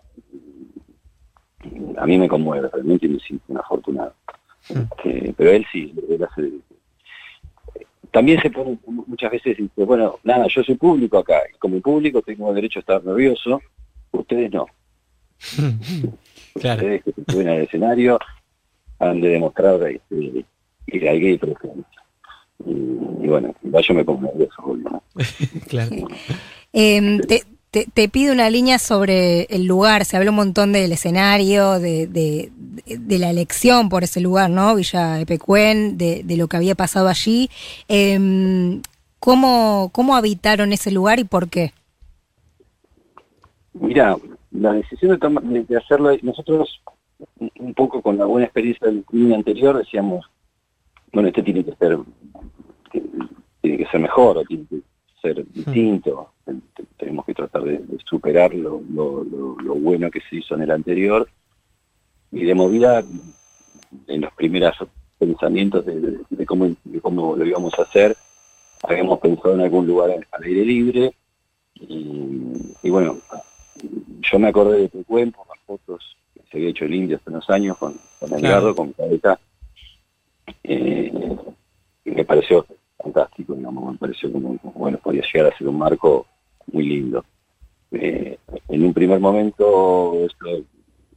a 1.97 2.07
mí 2.07 2.19
me 2.19 2.29
conmueve, 2.29 2.69
realmente 2.73 3.09
me 3.09 3.19
siento 3.21 3.45
un 3.49 3.59
afortunado. 3.59 4.15
Mm. 4.69 4.79
Este, 4.79 5.35
pero 5.37 5.51
él 5.51 5.67
sí, 5.73 5.95
también 8.11 8.41
se 8.41 8.51
pone 8.51 8.79
muchas 8.87 9.31
veces 9.31 9.57
dice, 9.57 9.85
bueno, 9.85 10.19
nada, 10.23 10.47
yo 10.49 10.63
soy 10.63 10.75
público 10.77 11.19
acá, 11.19 11.43
y 11.53 11.59
como 11.59 11.81
público 11.81 12.23
tengo 12.23 12.53
derecho 12.53 12.79
a 12.79 12.81
estar 12.81 13.05
nervioso, 13.05 13.61
ustedes 14.13 14.53
no. 14.53 14.67
claro. 16.61 16.83
Ustedes 16.83 17.05
que 17.05 17.13
se 17.13 17.33
suben 17.33 17.49
al 17.49 17.63
escenario 17.63 18.19
han 18.99 19.21
de 19.21 19.29
demostrar 19.29 19.81
este, 19.83 20.45
que 20.87 21.09
hay 21.09 21.21
gay 21.21 21.39
presente. 21.39 21.85
Y, 22.65 22.71
y, 22.71 23.29
bueno, 23.29 23.55
yo 23.63 23.95
me 23.95 24.05
pongo 24.05 24.23
nervioso, 24.23 24.77
¿no? 24.77 25.03
claro. 25.69 25.91
Eh, 26.75 27.21
te, 27.29 27.85
te, 27.85 28.09
pido 28.09 28.33
una 28.33 28.49
línea 28.49 28.79
sobre 28.79 29.43
el 29.51 29.67
lugar. 29.67 30.07
Se 30.07 30.17
habló 30.17 30.31
un 30.31 30.37
montón 30.37 30.73
del 30.73 30.91
escenario, 30.91 31.79
de, 31.79 32.07
de, 32.07 33.19
la 33.19 33.29
elección 33.29 33.91
por 33.91 34.05
ese 34.05 34.23
lugar, 34.23 34.49
¿no? 34.49 34.75
Villa 34.75 35.21
Epecuén, 35.21 35.99
de, 35.99 36.23
de 36.25 36.37
lo 36.39 36.49
que 36.49 36.57
había 36.57 36.75
pasado 36.75 37.09
allí. 37.09 37.51
Eh, 37.89 38.81
¿cómo, 39.23 39.91
¿Cómo 39.93 40.17
habitaron 40.17 40.73
ese 40.73 40.91
lugar 40.91 41.21
y 41.21 41.25
por 41.25 41.49
qué? 41.49 41.73
Mira, 43.73 44.17
la 44.53 44.73
decisión 44.73 45.19
de, 45.19 45.65
de, 45.65 45.77
hacerlo, 45.77 46.17
nosotros 46.23 46.83
un 47.59 47.75
poco 47.75 48.03
con 48.03 48.19
la 48.19 48.25
buena 48.25 48.47
experiencia 48.47 48.87
del 48.87 49.05
crimen 49.05 49.35
anterior 49.35 49.79
decíamos, 49.79 50.27
bueno, 51.13 51.29
este 51.29 51.43
tiene 51.43 51.65
que 51.65 51.75
ser, 51.77 51.99
tiene 53.61 53.77
que 53.77 53.87
ser 53.87 54.01
mejor, 54.01 54.39
o 54.39 54.45
tiene 54.45 54.67
que 54.69 54.81
ser 55.21 55.47
distinto. 55.53 56.33
Tenemos 56.97 57.25
que 57.25 57.35
tratar 57.35 57.63
de, 57.65 57.81
superar 58.05 58.55
lo, 58.55 58.81
bueno 58.81 60.11
que 60.11 60.21
se 60.29 60.37
hizo 60.37 60.55
en 60.55 60.63
el 60.63 60.71
anterior 60.71 61.29
y 62.31 62.45
de 62.45 62.55
movida 62.55 63.05
en 64.07 64.21
los 64.21 64.33
primeros 64.35 64.77
pensamientos 65.19 65.85
de, 65.85 66.47
cómo, 66.47 66.75
cómo 67.01 67.37
lo 67.37 67.45
íbamos 67.45 67.79
a 67.79 67.83
hacer. 67.83 68.17
Habíamos 68.83 69.21
pensado 69.21 69.55
en 69.55 69.61
algún 69.61 69.87
lugar 69.87 70.11
al 70.11 70.45
aire 70.45 70.65
libre 70.65 71.15
y, 71.75 72.91
bueno 72.91 73.19
yo 74.21 74.39
me 74.39 74.49
acordé 74.49 74.81
de 74.81 74.89
tu 74.89 75.05
cuento 75.05 75.39
las 75.49 75.59
fotos 75.67 76.17
que 76.35 76.41
se 76.51 76.57
había 76.57 76.71
hecho 76.71 76.85
el 76.85 76.95
indio 76.95 77.17
hace 77.17 77.31
unos 77.31 77.49
años 77.51 77.77
con, 77.79 77.95
con 78.19 78.33
Edgardo, 78.33 78.75
con 78.75 78.93
Cabeza 78.93 79.39
eh, 80.65 81.13
y 82.05 82.11
me 82.11 82.25
pareció 82.25 82.67
fantástico, 82.97 83.55
digamos, 83.55 83.93
me 83.93 83.99
pareció 83.99 84.33
como, 84.33 84.57
bueno, 84.75 84.99
podía 84.99 85.23
llegar 85.33 85.53
a 85.53 85.59
ser 85.59 85.69
un 85.69 85.79
marco 85.79 86.27
muy 86.73 86.85
lindo. 86.85 87.25
Eh, 87.91 88.39
en 88.69 88.85
un 88.85 88.95
primer 88.95 89.21
momento 89.21 90.25
esto 90.25 90.47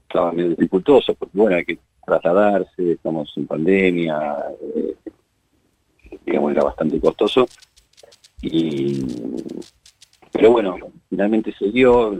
estaba 0.07 0.31
medio 0.31 0.49
dificultoso, 0.51 1.13
porque 1.13 1.37
bueno, 1.37 1.55
hay 1.55 1.65
que 1.65 1.79
trasladarse, 2.05 2.91
estamos 2.91 3.31
en 3.37 3.47
pandemia, 3.47 4.45
eh, 4.75 4.95
digamos, 6.25 6.51
era 6.51 6.63
bastante 6.63 6.99
costoso. 6.99 7.47
Y, 8.41 9.03
pero 10.35 10.51
bueno, 10.51 10.75
finalmente 11.09 11.53
se 11.57 11.71
dio, 11.71 12.13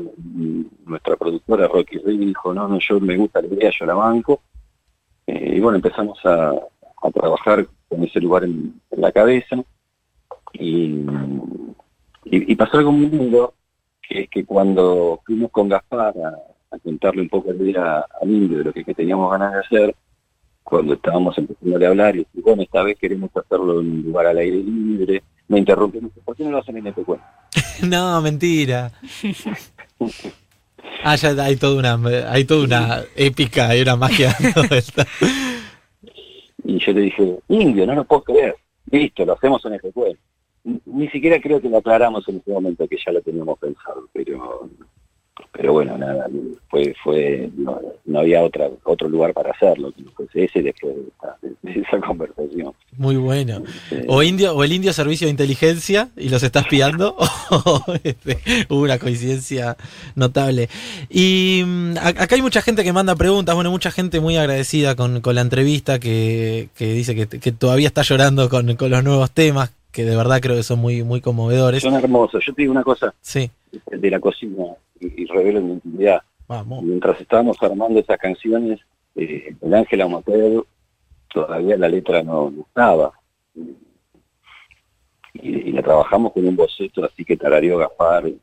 nuestra 0.86 1.18
productora 1.18 1.68
Rocky 1.68 1.98
Rey 1.98 2.18
dijo, 2.18 2.54
no, 2.54 2.66
no, 2.66 2.80
yo 2.80 2.98
me 3.02 3.18
gusta 3.18 3.42
la 3.42 3.48
idea, 3.48 3.72
yo 3.78 3.86
la 3.86 3.94
banco. 3.94 4.42
Eh, 5.28 5.56
y 5.58 5.60
bueno, 5.60 5.76
empezamos 5.76 6.18
a, 6.24 6.54
trabajar 7.14 7.68
con 7.88 8.04
ese 8.04 8.20
lugar 8.22 8.46
en, 8.46 8.82
la 8.92 9.12
cabeza. 9.12 9.58
Y, 10.54 11.06
y, 12.24 12.56
pasó 12.56 12.78
algo 12.78 12.94
muy 12.94 13.08
lindo, 13.08 13.54
que 14.02 14.22
es 14.22 14.30
que 14.30 14.46
cuando 14.46 15.20
fuimos 15.26 15.52
con 15.52 15.68
Gaspar 15.68 16.14
a 16.18 16.80
contarle 16.80 17.22
un 17.22 17.30
poco 17.30 17.52
el 17.52 17.60
día 17.60 18.06
al 18.22 18.32
indio 18.32 18.60
de 18.60 18.64
lo 18.64 18.74
que, 18.74 18.94
teníamos 18.94 19.30
ganas 19.30 19.54
de 19.54 19.60
hacer, 19.60 19.96
cuando 20.64 20.94
estábamos 20.94 21.38
empezando 21.38 21.86
a 21.86 21.90
hablar, 21.90 22.16
y 22.16 22.26
bueno, 22.42 22.64
esta 22.64 22.82
vez 22.82 22.98
queremos 22.98 23.30
hacerlo 23.36 23.82
en 23.82 23.92
un 23.92 24.02
lugar 24.04 24.28
al 24.28 24.38
aire 24.38 24.58
libre, 24.58 25.22
me 25.48 25.60
interrumpimos, 25.60 26.12
¿por 26.24 26.36
qué 26.36 26.44
no 26.44 26.52
lo 26.52 26.60
hacen 26.60 26.78
en 26.78 26.88
este 26.88 27.04
no, 27.84 28.22
mentira. 28.22 28.92
ah, 31.04 31.16
ya 31.16 31.30
hay 31.44 31.56
toda 31.56 31.78
una, 31.78 32.32
hay 32.32 32.46
toda 32.46 32.64
una 32.64 33.04
épica, 33.16 33.70
hay 33.70 33.82
una 33.82 33.96
magia. 33.96 34.36
y 36.64 36.80
yo 36.80 36.94
le 36.94 37.02
dije, 37.02 37.40
indio, 37.48 37.86
no 37.86 37.96
lo 37.96 38.04
puedo 38.06 38.24
creer. 38.24 38.56
Listo, 38.92 39.26
lo 39.26 39.34
hacemos 39.34 39.64
en 39.66 39.80
cuento 39.92 40.20
ni 40.86 41.08
siquiera 41.10 41.40
creo 41.40 41.62
que 41.62 41.70
lo 41.70 41.78
aclaramos 41.78 42.28
en 42.28 42.38
ese 42.38 42.52
momento 42.52 42.88
que 42.88 42.98
ya 43.04 43.12
lo 43.12 43.22
teníamos 43.22 43.60
pensado, 43.60 44.10
pero 44.12 44.70
pero 45.52 45.74
bueno, 45.74 45.98
nada, 45.98 46.28
fue, 46.70 46.94
fue, 47.04 47.50
no, 47.56 48.20
había 48.20 48.42
otra, 48.42 48.70
otro 48.84 49.10
lugar 49.10 49.34
para 49.34 49.52
hacerlo, 49.52 49.94
pues 50.16 50.30
ese 50.34 50.62
después 50.62 50.96
de, 51.64 51.82
esa 51.82 52.00
conversación. 52.00 52.74
Muy 52.98 53.18
bueno. 53.18 53.62
O 54.08 54.24
indio, 54.24 54.54
o 54.56 54.64
el 54.64 54.72
indio 54.72 54.94
servicio 54.94 55.28
de 55.28 55.32
inteligencia 55.32 56.10
y 56.16 56.30
los 56.30 56.44
estás 56.44 56.66
pillando, 56.68 57.16
o 57.52 57.84
este, 58.04 58.38
hubo 58.70 58.82
una 58.82 58.98
coincidencia 58.98 59.76
notable. 60.16 60.70
Y 61.10 61.64
mm, 61.66 61.98
acá 61.98 62.36
hay 62.36 62.42
mucha 62.42 62.62
gente 62.62 62.84
que 62.84 62.94
manda 62.94 63.16
preguntas, 63.16 63.56
bueno, 63.56 63.72
mucha 63.72 63.92
gente 63.92 64.20
muy 64.20 64.38
agradecida 64.38 64.96
con, 64.96 65.22
con 65.22 65.36
la 65.36 65.42
entrevista 65.42 66.00
que, 66.00 66.70
que 66.78 66.94
dice 66.94 67.16
que, 67.16 67.28
que, 67.28 67.52
todavía 67.52 67.88
está 67.88 68.02
llorando 68.04 68.50
con, 68.50 68.76
con 68.76 68.90
los 68.90 69.04
nuevos 69.04 69.32
temas, 69.32 69.74
que 69.92 70.06
de 70.06 70.16
verdad 70.16 70.40
creo 70.42 70.56
que 70.56 70.64
son 70.64 70.80
muy, 70.80 71.04
muy 71.04 71.20
conmovedores. 71.20 71.82
Son 71.82 71.94
hermosos. 71.94 72.44
Yo 72.46 72.54
te 72.54 72.62
digo 72.62 72.72
una 72.72 72.84
cosa. 72.84 73.14
Sí. 73.22 73.50
De 73.92 74.10
la 74.10 74.20
cocina 74.20 74.66
y, 75.16 75.26
revelo 75.26 75.62
mi 75.62 75.74
intimidad. 75.74 76.22
Vamos. 76.48 76.84
Mientras 76.84 77.20
estábamos 77.20 77.62
armando 77.62 78.00
esas 78.00 78.18
canciones, 78.18 78.80
eh, 79.16 79.56
el 79.62 79.74
Ángela 79.74 80.08
Motel 80.08 80.64
todavía 81.32 81.78
la 81.78 81.90
letra 81.90 82.24
no, 82.24 82.54
estaba. 82.60 83.14
Y, 85.34 85.72
la 85.72 85.82
trabajamos 85.82 86.32
con 86.34 86.48
un 86.48 86.56
boceto 86.56 87.04
así 87.04 87.26
que 87.26 87.38
tarareó 87.38 87.78
Gaspar 87.78 88.28
en, 88.28 88.40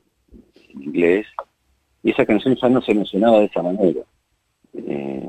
inglés. 0.74 1.26
Y 2.02 2.10
esa 2.10 2.26
canción 2.26 2.56
ya 2.56 2.68
no 2.68 2.82
se 2.82 2.94
mencionaba 2.94 3.38
de 3.38 3.46
esa 3.46 3.62
manera. 3.62 4.00
Eh, 4.74 5.28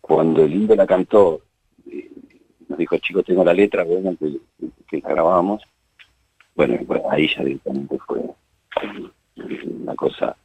cuando 0.00 0.44
el 0.44 0.50
Lindo 0.50 0.74
la 0.74 0.86
cantó, 0.86 1.40
eh, 1.90 2.10
nos 2.68 2.78
dijo, 2.78 2.96
chicos, 2.98 3.24
tengo 3.24 3.44
la 3.44 3.54
letra, 3.54 3.84
bueno, 3.84 4.16
que, 4.18 4.38
que 4.88 5.00
la 5.00 5.10
grabamos. 5.10 5.62
Bueno, 6.54 6.78
pues 6.86 7.02
ahí 7.10 7.28
ya 7.28 7.44
directamente 7.44 7.98
fue 8.06 8.22
una 9.36 9.94
cosa 9.94 10.36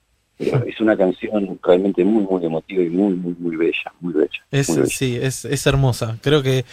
es 0.41 0.80
una 0.80 0.97
canción 0.97 1.60
realmente 1.63 2.04
muy, 2.04 2.23
muy 2.23 2.45
emotiva 2.45 2.84
y 2.84 2.89
muy, 2.89 3.13
muy, 3.13 3.36
muy 3.38 3.56
bella, 3.56 3.93
muy 3.99 4.13
bella. 4.13 4.30
Es, 4.49 4.67
Sí, 4.88 5.17
es, 5.21 5.45
es 5.45 5.67
hermosa. 5.67 6.17
Creo 6.21 6.41
que 6.41 6.65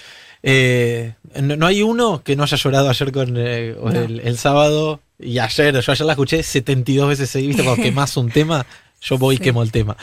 eh, 0.42 1.14
no, 1.42 1.66
hay 1.66 1.82
uno 1.82 2.22
que 2.22 2.36
no 2.36 2.44
haya 2.44 2.56
llorado 2.56 2.88
ayer 2.88 3.12
con 3.12 3.34
eh, 3.36 3.76
el, 4.22 4.38
sábado 4.38 5.00
y 5.18 5.38
ayer, 5.38 5.80
yo 5.80 5.92
ayer 5.92 6.06
la 6.06 6.12
escuché 6.12 6.42
72 6.42 7.08
veces, 7.08 7.34
¿viste? 7.34 7.64
Cuando 7.64 7.82
quemás 7.82 8.16
un 8.16 8.30
tema, 8.30 8.64
yo 9.00 9.18
voy 9.18 9.36
y 9.36 9.38
quemo 9.38 9.62
el 9.62 9.72
tema. 9.72 9.96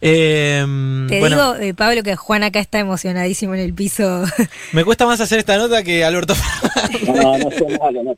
Em, 0.00 1.06
Te 1.06 1.24
digo, 1.24 1.54
eh, 1.56 1.72
Pablo, 1.74 2.02
que 2.02 2.16
Juan 2.16 2.42
acá 2.42 2.60
está 2.60 2.80
emocionadísimo 2.80 3.54
en 3.54 3.60
el 3.60 3.74
piso. 3.74 4.24
Me 4.72 4.84
cuesta 4.84 5.06
más 5.06 5.20
hacer 5.20 5.38
esta 5.38 5.56
nota 5.56 5.82
que 5.82 6.04
Alberto. 6.04 6.34
no, 7.06 7.38
no 7.38 7.50
sea 7.50 7.78
malo, 7.78 8.02
no, 8.02 8.14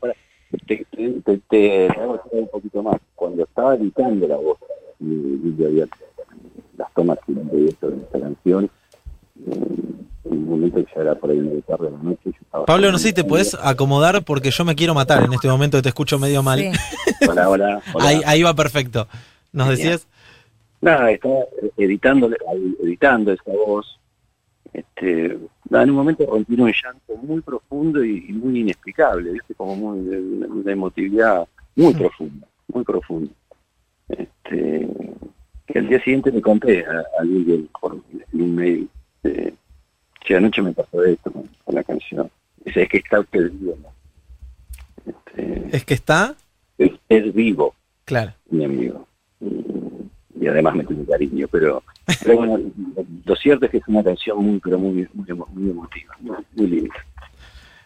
te, 0.65 0.85
te, 0.85 1.37
te, 1.49 1.87
un 2.31 2.47
poquito 2.47 2.83
más. 2.83 2.97
Cuando 3.15 3.43
estaba 3.43 3.75
editando 3.75 4.27
la 4.27 4.37
voz, 4.37 4.57
y, 4.99 5.63
había 5.63 5.85
las 6.77 6.93
tomas 6.93 7.19
que 7.25 7.33
de 7.33 7.69
esta 7.69 7.87
canción, 8.19 8.69
en 9.45 10.07
un 10.23 10.49
momento 10.49 10.83
que 10.83 10.91
ya 10.95 11.01
era 11.01 11.15
por 11.15 11.31
ahí 11.31 11.39
una 11.39 11.61
tarde 11.61 11.85
de 11.85 11.91
la 11.91 12.03
noche. 12.03 12.31
Pablo, 12.65 12.91
no 12.91 12.97
sé 12.97 13.09
si 13.09 13.13
te 13.13 13.23
puedes 13.23 13.55
acomodar 13.61 14.23
porque 14.23 14.51
yo 14.51 14.65
me 14.65 14.75
quiero 14.75 14.93
matar 14.93 15.23
en 15.23 15.33
este 15.33 15.47
momento, 15.47 15.81
te 15.81 15.89
escucho 15.89 16.19
medio 16.19 16.43
mal. 16.43 16.71
hola, 17.29 17.49
hola, 17.49 17.81
Ahí, 17.99 18.21
ahí 18.25 18.43
va 18.43 18.53
perfecto. 18.53 19.07
¿Nos 19.51 19.69
decías? 19.69 20.07
Nada, 20.81 21.11
estaba 21.11 21.39
editando, 21.77 22.29
editando 22.81 23.33
esa 23.33 23.51
voz. 23.51 23.99
Este, 24.73 25.37
en 25.71 25.89
un 25.89 25.95
momento 25.95 26.25
rompí 26.25 26.59
un 26.59 26.71
llanto 26.71 27.15
muy 27.21 27.41
profundo 27.41 28.03
y, 28.03 28.21
muy 28.33 28.59
inexplicable, 28.61 29.31
¿viste? 29.31 29.53
Como 29.55 29.75
muy, 29.75 29.99
de, 30.05 30.19
una 30.19 30.71
emotividad 30.71 31.47
muy 31.75 31.93
profunda, 31.93 32.47
muy 32.73 32.83
profunda. 32.83 33.31
Este, 34.07 34.89
que 35.67 35.79
al 35.79 35.87
día 35.87 36.03
siguiente 36.03 36.31
me 36.31 36.41
conté 36.41 36.85
a, 36.85 37.03
alguien 37.19 37.69
por 37.79 37.93
un 37.93 38.03
email 38.33 38.89
eh, 39.23 39.53
que 40.25 40.35
anoche 40.35 40.61
me 40.61 40.73
pasó 40.73 41.03
esto 41.03 41.31
con, 41.31 41.49
la 41.67 41.83
canción. 41.83 42.29
Dice, 42.65 42.83
es 42.83 42.89
que 42.89 42.97
está 42.97 43.19
usted 43.19 43.51
vivo. 43.51 43.77
Este, 45.05 45.77
¿Es 45.77 45.85
que 45.85 45.93
está? 45.93 46.35
es 46.77 47.33
vivo. 47.33 47.75
Claro. 48.05 48.33
Mi 48.49 48.65
amigo 48.65 49.07
y, 49.39 49.45
además 50.47 50.75
me 50.75 50.83
tiene 50.83 51.05
cariño, 51.05 51.47
pero, 51.51 51.83
bueno, 52.25 52.59
lo 53.25 53.35
cierto 53.35 53.65
es 53.65 53.71
que 53.71 53.77
es 53.77 53.87
una 53.87 54.03
canción 54.03 54.37
muy, 54.43 54.59
pero 54.59 54.79
muy, 54.79 55.07
muy, 55.13 55.69
emotiva, 55.69 56.15
muy, 56.55 56.67
linda. 56.67 56.95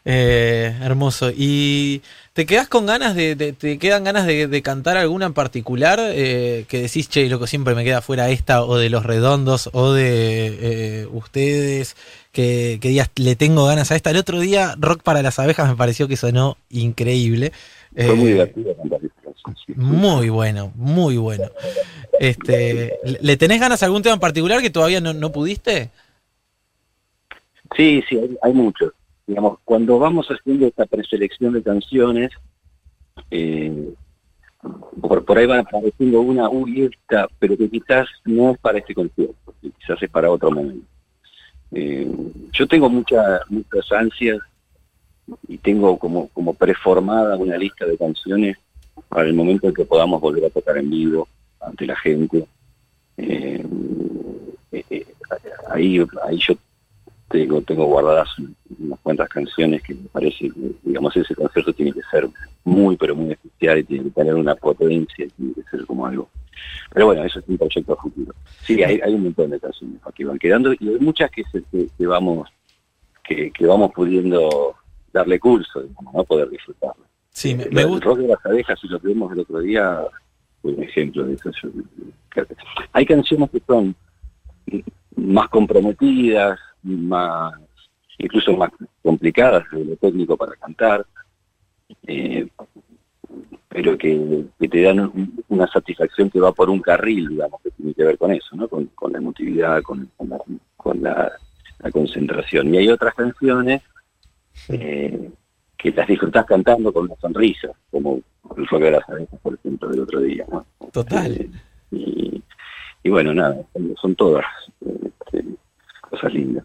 Eh, 0.05 0.75
hermoso. 0.81 1.31
¿Y 1.33 2.01
te 2.33 2.45
quedas 2.45 2.67
con 2.67 2.85
ganas 2.85 3.15
de, 3.15 3.35
te 3.53 3.77
quedan 3.77 4.03
ganas 4.03 4.27
de, 4.27 4.61
cantar 4.61 4.97
alguna 4.97 5.27
en 5.27 5.33
particular? 5.33 5.99
Eh, 6.01 6.65
que 6.67 6.81
decís, 6.81 7.07
che, 7.09 7.27
loco, 7.29 7.47
siempre 7.47 7.73
me 7.73 7.83
queda 7.83 8.01
fuera 8.01 8.29
esta, 8.29 8.63
o 8.63 8.77
de 8.77 8.89
los 8.89 9.05
redondos, 9.05 9.69
o 9.73 9.93
de 9.93 10.57
eh, 11.01 11.07
ustedes, 11.11 11.95
que, 12.31 12.79
que 12.81 12.89
digas, 12.89 13.09
le 13.15 13.35
tengo 13.35 13.65
ganas 13.65 13.91
a 13.91 13.95
esta. 13.95 14.11
El 14.11 14.17
otro 14.17 14.39
día, 14.39 14.75
Rock 14.77 15.01
para 15.03 15.21
las 15.21 15.39
abejas 15.39 15.69
me 15.69 15.75
pareció 15.75 16.07
que 16.07 16.17
sonó 16.17 16.57
increíble. 16.69 17.53
Fue 17.95 18.15
muy 18.15 18.31
divertido 18.31 18.75
cantar 18.75 18.99
muy 19.75 20.29
bueno, 20.29 20.71
muy 20.75 21.17
bueno. 21.17 21.45
Este, 22.19 22.99
¿Le 23.21 23.37
tenés 23.37 23.59
ganas 23.59 23.81
a 23.81 23.85
algún 23.85 24.01
tema 24.01 24.15
en 24.15 24.19
particular 24.19 24.61
que 24.61 24.69
todavía 24.69 25.01
no, 25.01 25.31
pudiste? 25.31 25.91
Sí, 27.75 28.03
sí, 28.07 28.19
hay, 28.41 28.53
muchos. 28.53 28.93
Digamos, 29.25 29.59
cuando 29.65 29.99
vamos 29.99 30.27
haciendo 30.27 30.67
esta 30.67 30.85
preselección 30.85 31.53
de 31.53 31.63
canciones, 31.63 32.31
eh, 33.31 33.93
por, 35.01 35.37
ahí 35.37 35.45
van 35.45 35.61
apareciendo 35.61 36.21
una, 36.21 36.49
uy, 36.49 36.83
esta, 36.83 37.27
pero 37.39 37.57
que 37.57 37.69
quizás 37.69 38.07
no 38.25 38.51
es 38.51 38.57
para 38.59 38.79
este 38.79 38.93
concierto, 38.93 39.53
quizás 39.61 40.01
es 40.01 40.09
para 40.09 40.31
otro 40.31 40.51
momento. 40.51 40.85
Eh, 41.71 42.07
yo 42.51 42.67
tengo 42.67 42.87
muchas 42.87 43.41
muchas 43.49 43.91
ansias 43.91 44.37
y 45.47 45.57
tengo 45.57 45.97
como, 45.97 46.27
como 46.29 46.53
preformada 46.53 47.35
una 47.35 47.57
lista 47.57 47.85
de 47.85 47.97
canciones 47.97 48.57
para 49.13 49.27
el 49.27 49.35
momento 49.35 49.67
en 49.67 49.75
que 49.75 49.85
podamos 49.85 50.19
volver 50.19 50.45
a 50.45 50.49
tocar 50.49 50.75
en 50.77 50.89
vivo 50.89 51.27
ante 51.61 51.85
la 51.85 51.95
gente. 51.95 52.47
Eh, 53.17 53.63
eh, 54.71 54.85
eh, 54.89 55.05
ahí, 55.69 55.99
ahí 56.23 56.37
yo 56.39 56.55
tengo, 57.29 57.61
tengo 57.61 57.85
guardadas 57.85 58.27
unas 58.79 58.99
cuantas 59.01 59.29
canciones 59.29 59.83
que 59.83 59.93
me 59.93 60.07
parece 60.11 60.49
que, 60.49 60.71
digamos, 60.81 61.15
ese 61.15 61.35
concierto 61.35 61.73
tiene 61.73 61.91
que 61.91 62.01
ser 62.09 62.27
muy, 62.63 62.97
pero 62.97 63.15
muy 63.15 63.33
especial 63.33 63.77
y 63.77 63.83
tiene 63.83 64.05
que 64.05 64.09
tener 64.09 64.33
una 64.33 64.55
potencia, 64.55 65.27
tiene 65.37 65.53
que 65.53 65.63
ser 65.69 65.85
como 65.85 66.07
algo. 66.07 66.27
Pero 66.91 67.05
bueno, 67.05 67.23
eso 67.23 67.37
es 67.37 67.45
un 67.47 67.57
proyecto 67.59 67.95
futuro. 67.95 68.33
Sí, 68.63 68.81
hay, 68.81 69.13
un 69.13 69.25
montón 69.25 69.51
de 69.51 69.59
canciones 69.59 69.99
que 70.15 70.25
van 70.25 70.39
quedando 70.39 70.73
y 70.73 70.89
hay 70.89 70.99
muchas 70.99 71.29
que, 71.29 71.43
vamos 71.99 72.49
que, 73.23 73.51
vamos 73.67 73.91
pudiendo 73.93 74.75
darle 75.11 75.39
curso, 75.39 75.83
digamos, 75.83 76.13
¿no? 76.15 76.23
poder 76.23 76.49
disfrutarlas. 76.49 77.12
Sí, 77.33 77.55
me, 77.55 77.65
gusta. 77.65 77.81
El 77.81 78.01
rock 78.01 78.17
de 78.19 78.27
las 78.27 78.45
abejas, 78.45 78.79
si 78.79 78.87
lo 78.87 78.99
que 78.99 79.07
vimos 79.07 79.31
el 79.33 79.39
otro 79.39 79.59
día, 79.59 80.01
fue 80.61 80.71
un 80.71 80.83
ejemplo 80.83 81.25
de 81.25 81.33
eso. 81.33 81.49
Hay 82.93 83.05
canciones 83.05 83.49
que 83.49 83.61
son 83.67 83.95
más 85.15 85.49
comprometidas, 85.49 86.59
más 86.83 87.53
incluso 88.17 88.55
más 88.55 88.69
complicadas 89.01 89.63
de 89.71 89.83
lo 89.83 89.95
técnico 89.97 90.37
para 90.37 90.55
cantar, 90.55 91.05
eh, 92.07 92.47
pero 93.67 93.97
que, 93.97 94.45
te 94.59 94.81
dan 94.81 95.11
una 95.49 95.67
satisfacción 95.67 96.29
que 96.29 96.39
va 96.39 96.51
por 96.51 96.69
un 96.69 96.79
carril, 96.79 97.29
digamos, 97.29 97.59
que 97.61 97.71
tiene 97.71 97.93
que 97.93 98.03
ver 98.03 98.17
con 98.17 98.31
eso, 98.31 98.55
¿no? 98.55 98.67
Con, 98.67 98.89
la 99.11 99.17
emotividad, 99.17 99.81
con, 99.81 100.09
la, 101.01 101.31
concentración. 101.91 102.73
Y 102.73 102.77
hay 102.77 102.89
otras 102.89 103.13
canciones 103.15 103.81
eh, 104.69 105.31
que 105.83 105.91
las 105.91 106.07
disfrutás 106.07 106.45
cantando 106.45 106.91
con 106.91 107.03
una 107.05 107.15
sonrisa, 107.21 107.67
como 107.91 108.19
el 108.57 108.67
rock 108.67 108.81
de 108.81 108.91
las 108.91 109.07
abejas, 109.09 109.39
por 109.41 109.53
ejemplo, 109.55 109.89
del 109.89 109.99
otro 109.99 110.21
día. 110.21 110.45
Total. 110.91 111.31
Eh, 111.91 112.39
y, 113.03 113.09
bueno, 113.09 113.33
nada, 113.33 113.57
son 114.01 114.15
todas. 114.15 114.45
Este, 114.81 115.43
cosas 116.09 116.33
lindas. 116.33 116.63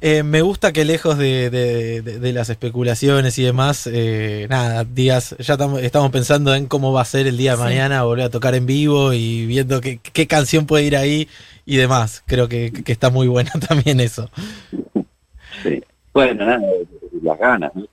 Eh, 0.00 0.22
me 0.22 0.42
gusta 0.42 0.72
que 0.72 0.84
lejos 0.84 1.16
de, 1.18 1.50
de- 1.50 2.02
de- 2.02 2.18
de 2.20 2.32
las 2.32 2.50
especulaciones 2.50 3.38
y 3.38 3.42
demás, 3.42 3.88
eh, 3.90 4.46
nada, 4.50 4.84
días, 4.84 5.34
ya 5.38 5.54
estamos, 5.54 5.82
estamos 5.82 6.10
pensando 6.12 6.54
en 6.54 6.66
cómo 6.66 6.92
va 6.92 7.00
a 7.02 7.06
ser 7.06 7.26
el 7.26 7.36
día 7.36 7.52
de 7.52 7.56
Sí. 7.56 7.62
mañana, 7.64 8.04
volver 8.04 8.26
a 8.26 8.30
tocar 8.30 8.54
en 8.54 8.66
vivo 8.66 9.12
y 9.12 9.46
viendo 9.46 9.80
qué, 9.80 9.98
qué 9.98 10.26
canción 10.26 10.66
puede 10.66 10.84
ir 10.84 10.96
ahí 10.96 11.26
y 11.66 11.76
demás. 11.76 12.22
Creo 12.26 12.48
que, 12.48 12.70
que 12.70 12.92
está 12.92 13.10
muy 13.10 13.26
bueno 13.28 13.50
también 13.68 13.98
eso. 14.00 14.30
Sí. 15.62 15.82
Bueno, 16.12 16.44
nada, 16.44 16.60
las 17.22 17.38
ganas 17.38 17.74
¿no? 17.74 17.86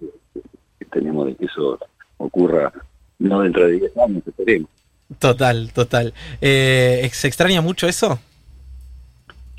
Tenemos 0.91 1.27
de 1.27 1.35
que 1.35 1.45
eso 1.45 1.79
ocurra 2.17 2.71
no 3.19 3.41
dentro 3.41 3.67
de 3.67 3.73
10 3.73 3.97
años, 3.97 4.23
esperemos. 4.25 4.69
Total, 5.17 5.71
total. 5.73 6.13
Eh, 6.39 7.09
¿Se 7.11 7.27
extraña 7.27 7.61
mucho 7.61 7.87
eso? 7.87 8.19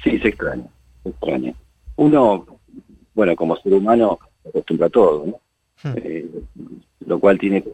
Sí, 0.03 0.19
se 0.19 0.29
extraña, 0.29 0.65
se 1.03 1.11
extraña. 1.11 1.55
Uno, 1.97 2.47
bueno, 3.15 3.37
como 3.37 3.57
ser 3.57 3.75
humano, 3.75 4.19
se 4.43 4.49
acostumbra 4.51 4.87
a 4.87 4.91
todo, 4.91 5.27
¿no? 5.27 5.41
Hmm. 5.83 5.97
Eh, 5.97 6.27
lo 7.07 7.19
cual 7.19 7.39
tiene 7.39 7.65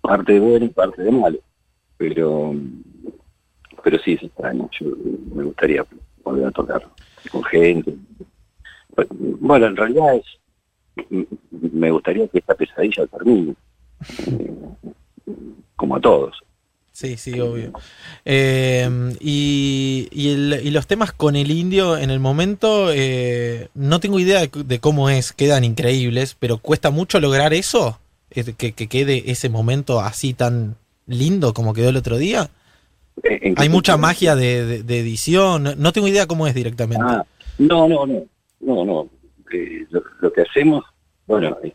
parte 0.00 0.32
de 0.34 0.40
bueno 0.40 0.66
y 0.66 0.70
parte 0.70 1.02
de 1.02 1.10
malo. 1.10 1.38
Pero, 1.96 2.54
pero 3.84 3.98
sí, 3.98 4.16
se 4.16 4.26
extraña. 4.26 4.68
Yo 4.80 4.86
me 5.34 5.44
gustaría 5.44 5.84
volver 6.24 6.46
a 6.46 6.50
tocar 6.50 6.88
con 7.30 7.44
gente. 7.44 7.94
Bueno, 9.40 9.66
en 9.66 9.76
realidad 9.76 10.16
es, 10.16 10.24
me 11.50 11.90
gustaría 11.90 12.26
que 12.28 12.38
esta 12.38 12.54
pesadilla 12.54 13.06
termine. 13.06 13.54
Eh, 14.26 14.52
como 15.76 15.96
a 15.96 16.00
todos. 16.00 16.36
Sí, 16.92 17.16
sí, 17.16 17.40
obvio. 17.40 17.72
Eh, 18.26 19.14
y, 19.20 20.08
y, 20.12 20.28
el- 20.32 20.60
y 20.64 20.70
los 20.70 20.86
temas 20.86 21.12
con 21.12 21.34
el 21.36 21.50
indio 21.50 21.96
en 21.96 22.10
el 22.10 22.20
momento, 22.20 22.90
eh, 22.92 23.68
no 23.74 24.00
tengo 24.00 24.18
idea 24.18 24.40
de, 24.46 24.80
cómo 24.80 25.08
es, 25.08 25.32
quedan 25.32 25.64
increíbles, 25.64 26.36
pero 26.38 26.58
cuesta 26.58 26.90
mucho 26.90 27.20
lograr 27.20 27.54
eso, 27.54 27.98
Eh, 28.32 28.44
que, 28.56 28.72
que 28.72 28.86
quede 28.86 29.30
ese 29.32 29.48
momento 29.48 29.98
así 30.00 30.34
tan 30.34 30.76
lindo 31.08 31.52
como 31.52 31.74
quedó 31.74 31.88
el 31.88 31.96
otro 31.96 32.16
día. 32.18 32.48
Eh, 33.24 33.38
¿en 33.42 33.54
qué 33.56 33.62
Hay 33.62 33.68
mucha 33.68 33.96
magia 33.96 34.36
de, 34.36 34.64
de- 34.66 34.82
de 34.84 35.00
edición, 35.00 35.62
no, 35.64 35.74
no 35.74 35.92
tengo 35.92 36.06
idea 36.06 36.26
cómo 36.26 36.46
es 36.46 36.54
directamente. 36.54 37.02
Ah, 37.08 37.24
no, 37.58 37.88
no, 37.88 38.06
no, 38.06 38.22
no, 38.60 38.84
no. 38.84 39.08
Lo, 40.20 40.32
que 40.32 40.42
hacemos, 40.42 40.84
bueno, 41.26 41.56
eh, 41.62 41.74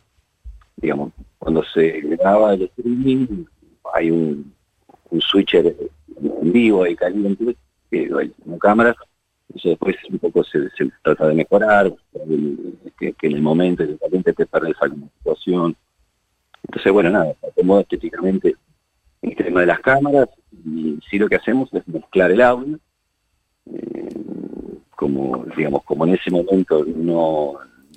digamos, 0.78 1.12
cuando 1.38 1.64
se 1.64 2.02
graba 2.02 2.54
el 2.54 2.64
streaming, 2.64 3.46
hay 3.94 4.12
un, 4.12 4.54
un 5.10 5.22
switcher 5.22 5.76
en 6.22 6.52
vivo 6.52 6.84
ahí 6.84 6.96
caliente, 6.96 7.56
que 7.90 8.10
hay 8.18 8.30
como 8.30 8.58
cámaras, 8.60 8.96
eso 9.54 9.70
después 9.70 9.96
un 10.10 10.20
poco 10.20 10.44
se, 10.44 10.60
trata 11.04 11.28
de 11.28 11.36
mejorar, 11.36 11.94
que, 12.98 13.16
en 13.22 13.32
el 13.32 13.42
momento 13.42 13.86
de 13.86 13.98
caliente 13.98 14.34
te 14.34 14.46
perdés 14.46 14.76
alguna 14.82 15.08
situación. 15.18 15.76
Entonces, 16.64 16.92
bueno, 16.92 17.10
nada, 17.10 17.36
se 17.40 17.48
acomoda 17.48 17.82
estéticamente 17.82 18.56
el 19.22 19.36
tema 19.36 19.62
de 19.62 19.66
las 19.68 19.80
cámaras 19.80 20.30
y 20.66 21.00
sí 21.10 21.18
lo 21.18 21.28
que 21.28 21.36
hacemos 21.36 21.72
es 21.74 21.88
mezclar 21.88 22.32
el 22.32 22.42
audio 22.42 22.80
eh, 23.72 24.10
como 24.96 25.46
digamos 25.58 25.84
como 25.84 26.06
en 26.06 26.14
ese 26.16 26.32
momento 26.32 26.86
no 26.96 27.54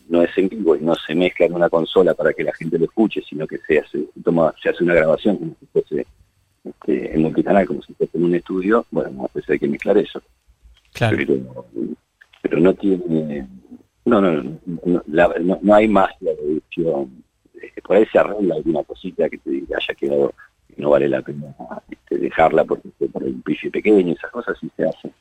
no 0.08 0.22
es 0.22 0.30
en 0.38 0.48
vivo 0.48 0.74
y 0.76 0.80
no 0.80 0.94
se 0.94 1.14
mezcla 1.14 1.46
en 1.46 1.54
una 1.54 1.68
consola 1.68 2.14
para 2.14 2.32
que 2.32 2.42
la 2.44 2.52
gente 2.54 2.78
lo 2.78 2.84
escuche 2.86 3.22
sino 3.28 3.46
que 3.46 3.58
se 3.58 3.78
hace 3.80 4.06
se 4.14 4.22
toma 4.22 4.54
se 4.62 4.70
hace 4.70 4.82
una 4.84 4.94
grabación 4.94 5.36
como 5.36 5.54
si 5.60 5.66
fuese 5.66 6.06
este, 6.64 7.14
en 7.14 7.22
multicanal 7.22 7.66
como 7.66 7.82
si 7.82 7.92
fuese 7.94 8.16
en 8.18 8.24
un 8.24 8.34
estudio 8.34 8.84
bueno 8.90 9.28
pues 9.32 9.48
hay 9.50 9.58
que 9.58 9.68
mezclar 9.68 9.98
eso. 9.98 10.20
Claro. 10.92 11.16
pero 11.18 11.66
pero 12.42 12.60
no 12.60 12.74
tiene 12.74 13.46
no 14.06 14.20
no 14.20 14.32
no, 14.42 14.58
no, 14.86 15.02
la- 15.08 15.34
no- 15.40 15.58
no 15.62 15.74
hay 15.74 15.86
magia 15.88 16.32
de 16.34 16.52
edición. 16.52 17.22
Eh, 17.60 17.80
por 17.82 17.96
ahí 17.96 18.06
se 18.06 18.18
arregla 18.18 18.54
alguna 18.54 18.82
cosita 18.84 19.28
que 19.28 19.36
te 19.38 19.50
haya 19.50 19.94
quedado 19.98 20.32
que 20.68 20.80
no 20.80 20.90
vale 20.90 21.08
la 21.08 21.20
pena 21.22 21.54
este, 21.90 22.16
dejarla 22.18 22.64
porque 22.64 22.88
por 23.12 23.22
un 23.22 23.42
piso 23.42 23.70
pequeño 23.70 24.12
esas 24.14 24.30
cosas 24.30 24.56
sí 24.60 24.70
se 24.76 24.84
hacen. 24.84 25.10
este, 25.10 25.17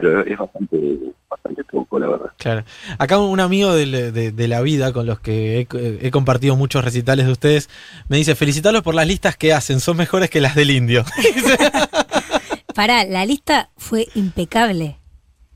pero 0.00 0.24
es 0.24 0.38
bastante 0.38 0.98
bastante 1.28 1.64
poco 1.64 1.98
la 1.98 2.08
verdad 2.08 2.30
Claro. 2.38 2.64
Acá 2.98 3.18
un 3.18 3.38
amigo 3.40 3.74
de, 3.74 4.10
de 4.32 4.48
la 4.48 4.60
vida 4.62 4.92
con 4.92 5.06
los 5.06 5.20
que 5.20 5.60
he, 5.60 6.06
he 6.06 6.10
compartido 6.10 6.56
muchos 6.56 6.84
recitales 6.84 7.26
de 7.26 7.32
ustedes 7.32 7.68
me 8.08 8.16
dice, 8.16 8.34
felicitarlos 8.34 8.82
por 8.82 8.94
las 8.94 9.06
listas 9.06 9.36
que 9.36 9.52
hacen, 9.52 9.78
son 9.80 9.96
mejores 9.98 10.30
que 10.30 10.40
las 10.40 10.54
del 10.54 10.70
indio. 10.70 11.04
Pará, 12.74 13.04
la 13.04 13.26
lista 13.26 13.70
fue 13.76 14.08
impecable. 14.14 14.96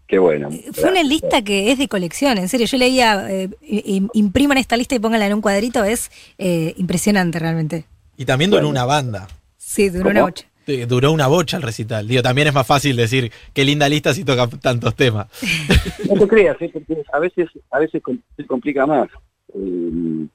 qué 0.07 0.19
bueno 0.19 0.51
Fue 0.73 0.91
una 0.91 1.03
lista 1.03 1.43
que 1.43 1.71
es 1.73 1.79
de 1.79 1.89
colección, 1.89 2.39
en 2.39 2.49
serio. 2.49 2.67
Yo 2.67 2.77
leía, 2.77 3.27
eh, 3.31 3.49
im- 3.63 4.11
impriman 4.13 4.59
esta 4.59 4.77
lista 4.77 4.95
y 4.95 4.99
pónganla 4.99 5.27
en 5.27 5.35
un 5.35 5.41
cuadrito, 5.41 5.85
es 5.85 6.11
eh, 6.39 6.75
impresionante 6.77 7.39
realmente. 7.39 7.87
y 8.17 8.25
también 8.25 8.51
duró 8.51 8.61
Bueno. 8.63 8.71
una 8.71 8.85
banda. 8.85 9.29
Sí, 9.57 9.89
duró 9.89 10.03
¿Cómo? 10.05 10.11
una 10.11 10.23
bocha. 10.23 10.45
Duró 10.67 11.13
una 11.13 11.27
bocha 11.27 11.57
el 11.57 11.63
recital. 11.63 12.09
Digo, 12.09 12.23
también 12.23 12.49
es 12.49 12.55
más 12.55 12.67
fácil 12.67 12.97
decir 12.97 13.31
qué 13.53 13.65
linda 13.65 13.89
lista 13.89 14.15
si 14.15 14.25
toca 14.25 14.47
tantos 14.49 14.95
temas. 14.95 15.27
no 16.09 16.19
te 16.19 16.29
creas 16.29 16.61
¿eh? 16.61 16.71
porque 16.73 17.03
a 17.13 17.19
veces 17.19 17.49
a 17.71 17.79
veces 17.79 18.03
se 18.37 18.47
complica 18.47 18.87
más 18.87 19.09
eh, 19.55 20.27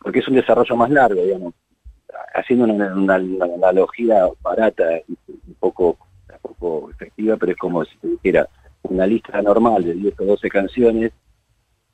porque 0.00 0.20
es 0.20 0.28
un 0.28 0.34
desarrollo 0.34 0.76
más 0.76 0.90
largo 0.90 1.22
digamos 1.22 1.54
haciendo 2.34 2.64
una, 2.64 3.14
analogía 3.14 4.26
barata 4.42 4.84
un 5.08 5.54
poco 5.58 5.98
poco 6.42 6.90
efectiva 6.90 7.36
pero 7.36 7.52
es 7.52 7.58
como 7.58 7.84
si 7.84 7.96
te 7.98 8.08
dijera 8.08 8.48
una 8.82 9.06
lista 9.06 9.40
normal 9.42 9.84
de 9.84 9.94
10 9.94 10.20
o 10.20 10.24
12 10.24 10.48
canciones 10.48 11.12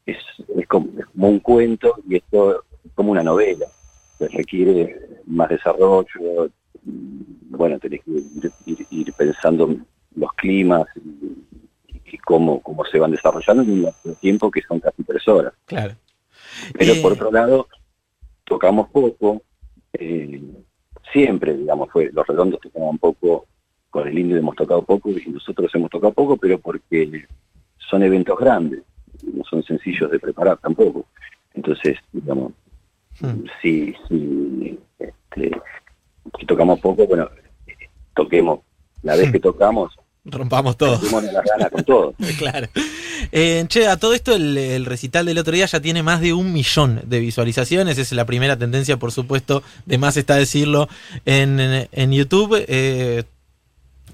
es, 0.07 0.19
es 0.57 0.67
como, 0.67 0.89
es 0.99 1.07
como 1.07 1.29
un 1.29 1.41
cuento 1.41 1.97
y 2.09 2.17
esto 2.17 2.63
es 2.85 2.93
como 2.95 3.13
una 3.13 3.23
novela 3.23 3.67
que 4.19 4.29
requiere 4.29 5.01
más 5.27 5.49
desarrollo 5.49 6.51
bueno 6.85 7.79
tenés 7.79 8.03
que 8.05 8.11
ir, 8.11 8.53
ir- 8.67 8.87
ir 8.91 9.13
pensando 9.15 9.75
los 10.17 10.33
climas 10.35 10.87
y, 10.97 12.15
y 12.15 12.19
cómo, 12.19 12.61
cómo 12.61 12.85
se 12.85 12.99
van 12.99 13.11
desarrollando 13.13 13.63
en 13.63 13.87
un 14.05 14.15
tiempo 14.17 14.51
que 14.51 14.63
son 14.63 14.81
casi 14.81 15.03
tres 15.03 15.27
horas 15.29 15.53
Claro. 15.67 15.95
pero 16.75 16.93
Eh, 16.93 17.03
por 17.03 17.13
otro 17.13 17.31
lado 17.33 17.69
tocamos 18.45 18.89
poco 18.91 19.43
eh, 19.95 20.41
siempre 21.13 21.57
digamos 21.57 21.91
fue 21.91 22.11
los 22.13 22.27
redondos 22.27 22.61
tocaban 22.61 22.99
poco 22.99 23.47
con 23.91 24.09
el 24.09 24.19
indio 24.19 24.37
hemos 24.37 24.57
tocado 24.57 24.83
poco 24.83 25.11
y 25.11 25.25
nosotros 25.31 25.71
hemos 25.75 25.91
tocado 25.91 26.13
poco 26.13 26.37
pero 26.37 26.59
porque 26.59 27.27
son 27.79 28.03
eventos 28.03 28.39
grandes 28.39 28.83
no 29.23 29.43
son 29.45 29.63
sencillos 29.63 30.11
de 30.11 30.19
preparar 30.19 30.59
tampoco 30.59 31.07
entonces 31.55 31.97
digamos 32.13 32.53
Hmm. 33.21 33.45
si 33.63 33.95
si 34.09 34.77
este, 34.99 35.53
si 36.39 36.47
tocamos 36.47 36.81
poco 36.81 37.07
bueno 37.07 37.29
toquemos 38.15 38.61
la 39.03 39.17
vez 39.17 39.31
que 39.33 39.41
tocamos 39.41 39.93
Rompamos 40.27 40.79
todo. 40.79 40.99
las 41.21 41.45
ganas 41.45 41.71
con 41.71 41.85
todo 41.85 42.15
claro. 42.39 42.67
Eh, 43.31 43.63
che, 43.69 43.87
a 43.87 43.99
todo 43.99 44.15
esto 44.15 44.35
el, 44.35 44.57
el 44.57 44.87
recital 44.87 45.27
del 45.27 45.37
otro 45.37 45.53
día 45.53 45.67
ya 45.67 45.81
tiene 45.81 46.03
más 46.03 46.23
de 46.23 46.33
un 46.33 46.51
millón 46.53 47.03
de 47.05 47.21
visualizaciones. 47.21 47.99
Es 47.99 48.11
la 48.13 48.25
primera 48.25 48.57
tendencia, 48.57 48.97
por 48.97 49.13
supuesto, 49.13 49.63
de 49.85 49.99
más 49.99 50.17
está 50.17 50.37
decirlo 50.37 50.89
en, 51.27 51.61
en 51.93 52.13
YouTube. 52.13 52.65
Eh, 52.69 53.25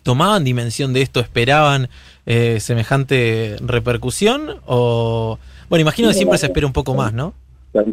¿Tomaban 0.02 0.42
dimensión 0.42 0.92
de 0.92 1.02
esto? 1.02 1.20
¿Esperaban 1.20 1.88
eh, 2.26 2.58
semejante 2.58 3.56
repercusión? 3.60 4.56
O 4.66 5.38
bueno, 5.68 5.82
imagino 5.82 6.08
que 6.08 6.14
siempre 6.14 6.38
se 6.38 6.46
espera 6.46 6.66
un 6.66 6.72
poco 6.72 6.94
más, 6.94 7.12
¿no? 7.12 7.34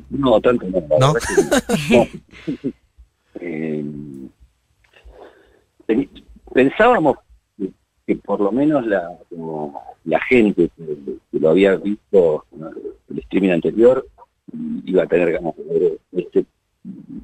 No, 0.09 0.41
tanto 0.41 0.65
no. 0.65 0.97
¿No? 0.99 1.13
Eh, 3.39 3.85
pensábamos 6.53 7.17
que, 8.05 8.15
por 8.15 8.41
lo 8.41 8.51
menos 8.51 8.85
la, 8.85 9.17
la 10.05 10.19
gente 10.21 10.69
que, 10.75 11.39
lo 11.39 11.49
había 11.49 11.75
visto 11.75 12.45
¿no? 12.51 12.69
el 13.09 13.19
streaming 13.19 13.51
anterior 13.51 14.05
iba 14.85 15.03
a 15.03 15.07
tener 15.07 15.33
ganas 15.33 15.55
de 15.57 15.63
ver 15.63 15.99
este 16.13 16.45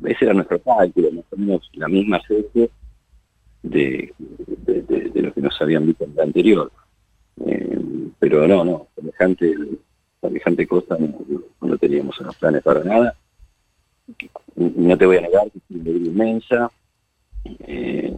ese 0.06 0.26
era 0.26 0.34
nuestro 0.34 0.60
cálculo 0.60 1.12
más 1.12 1.26
o 1.32 1.38
menos 1.38 1.70
la 1.74 1.88
misma 1.88 2.22
serie 2.28 2.70
de, 3.64 4.14
lo 5.16 5.34
que 5.34 5.42
nos 5.42 5.62
habían 5.62 5.86
visto 5.86 6.04
en 6.04 6.12
el 6.12 6.20
anterior 6.20 6.72
Eh, 7.46 7.80
pero 8.20 8.48
no 8.48 8.64
no 8.64 8.88
semejante 8.96 9.56
semejante 10.22 10.68
cosa 10.68 10.98
no, 11.00 11.78
teníamos 11.78 12.20
en 12.20 12.26
los 12.28 12.36
planes 12.36 12.62
para 12.62 12.84
nada 12.84 13.16
no 14.76 14.98
te 14.98 15.06
voy 15.06 15.18
a 15.18 15.22
negar 15.22 15.50
que 15.52 15.58
es 15.60 15.64
una 15.70 15.82
alegría 15.82 16.08
inmensa, 16.12 16.72
eh, 17.46 18.16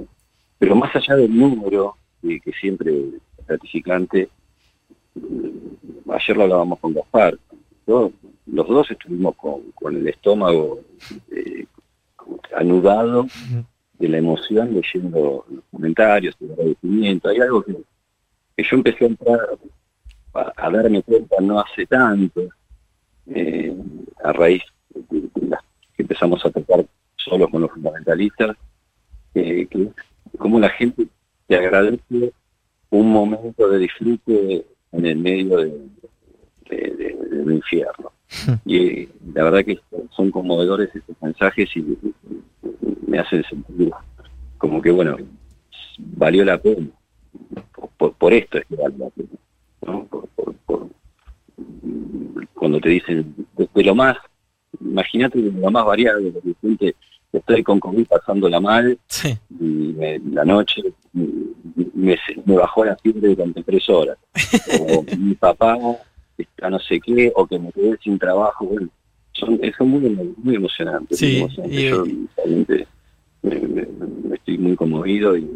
pero 0.59 0.75
más 0.75 0.95
allá 0.95 1.15
del 1.15 1.35
número, 1.37 1.95
que, 2.21 2.39
que 2.39 2.51
siempre 2.53 2.91
es 2.93 3.45
gratificante, 3.47 4.29
ayer 6.09 6.37
lo 6.37 6.43
hablábamos 6.43 6.79
con 6.79 6.93
Gaspar, 6.93 7.37
yo- 7.87 8.11
los 8.47 8.67
dos 8.67 8.89
estuvimos 8.91 9.35
con, 9.35 9.61
con 9.73 9.95
el 9.95 10.07
estómago 10.07 10.79
eh, 11.31 11.65
anudado 12.55 13.25
de 13.97 14.07
la 14.09 14.17
emoción 14.19 14.73
leyendo 14.73 15.45
los 15.49 15.63
comentarios, 15.71 16.35
el 16.41 16.51
agradecimiento, 16.51 17.29
hay 17.29 17.39
algo 17.39 17.63
que, 17.63 17.73
que 18.55 18.63
yo 18.63 18.75
empecé 18.77 19.05
a 19.05 19.07
entrar 19.07 19.39
a, 20.33 20.69
darme 20.69 21.01
cuenta 21.01 21.37
no 21.41 21.59
hace 21.59 21.85
tanto, 21.87 22.41
eh, 23.27 23.75
a 24.23 24.31
raíz 24.33 24.61
de, 25.09 25.27
que 25.95 26.03
empezamos 26.03 26.45
a 26.45 26.49
tocar 26.49 26.85
solos 27.15 27.49
con 27.49 27.61
los 27.61 27.71
fundamentalistas, 27.71 28.55
que 29.33 29.67
como 30.37 30.59
la 30.59 30.69
gente 30.69 31.07
te 31.47 31.55
agradece 31.55 32.33
un 32.89 33.11
momento 33.11 33.69
de 33.69 33.79
disfrute 33.79 34.65
en 34.91 35.05
el 35.05 35.17
medio 35.17 35.57
de, 35.57 35.81
del 36.69 37.51
infierno. 37.51 38.11
Y 38.65 39.07
la 39.33 39.43
verdad 39.43 39.63
que 39.63 39.79
son 40.09 40.31
conmovedores 40.31 40.89
estos 40.93 41.15
mensajes 41.21 41.69
y 41.75 41.97
me 43.07 43.19
hacen 43.19 43.43
sentir 43.43 43.91
como 44.57 44.81
que, 44.81 44.91
bueno, 44.91 45.17
valió 45.99 46.43
la 46.43 46.57
pena. 46.57 46.87
Por, 47.97 48.33
esto 48.33 48.57
es 48.57 48.65
que 48.65 48.75
vale 48.75 48.95
la 48.97 49.09
pena. 49.09 49.29
cuando 52.53 52.79
te 52.79 52.89
dicen 52.89 53.35
de, 53.55 53.83
lo 53.83 53.95
más, 53.95 54.17
imagínate 54.81 55.41
de 55.41 55.51
lo 55.51 55.71
más 55.71 55.85
variado, 55.85 56.19
de 56.19 56.41
repente 56.43 56.95
estoy 57.31 57.63
con 57.63 57.79
COVID 57.79 58.05
pasándola 58.07 58.59
mal 58.59 58.97
y 59.59 59.93
la 60.31 60.45
noche 60.45 60.81
me, 61.13 62.17
bajó 62.45 62.85
la 62.85 62.95
fiebre 62.97 63.29
durante 63.29 63.63
tres 63.63 63.89
horas. 63.89 64.17
o 64.79 65.03
mi 65.17 65.33
papá 65.35 65.77
está 66.37 66.69
no 66.69 66.79
sé 66.79 66.99
qué, 66.99 67.31
o 67.35 67.45
que 67.45 67.59
me 67.59 67.71
quedé 67.71 67.97
sin 68.03 68.19
trabajo. 68.19 68.65
Bueno, 68.65 68.89
son, 69.33 69.59
son 69.77 69.89
muy, 69.89 70.35
muy 70.37 70.55
emocionantes. 70.55 71.19
Yo 71.19 71.47
me, 73.43 74.35
estoy 74.35 74.57
muy 74.57 74.75
conmovido 74.75 75.37
y, 75.37 75.49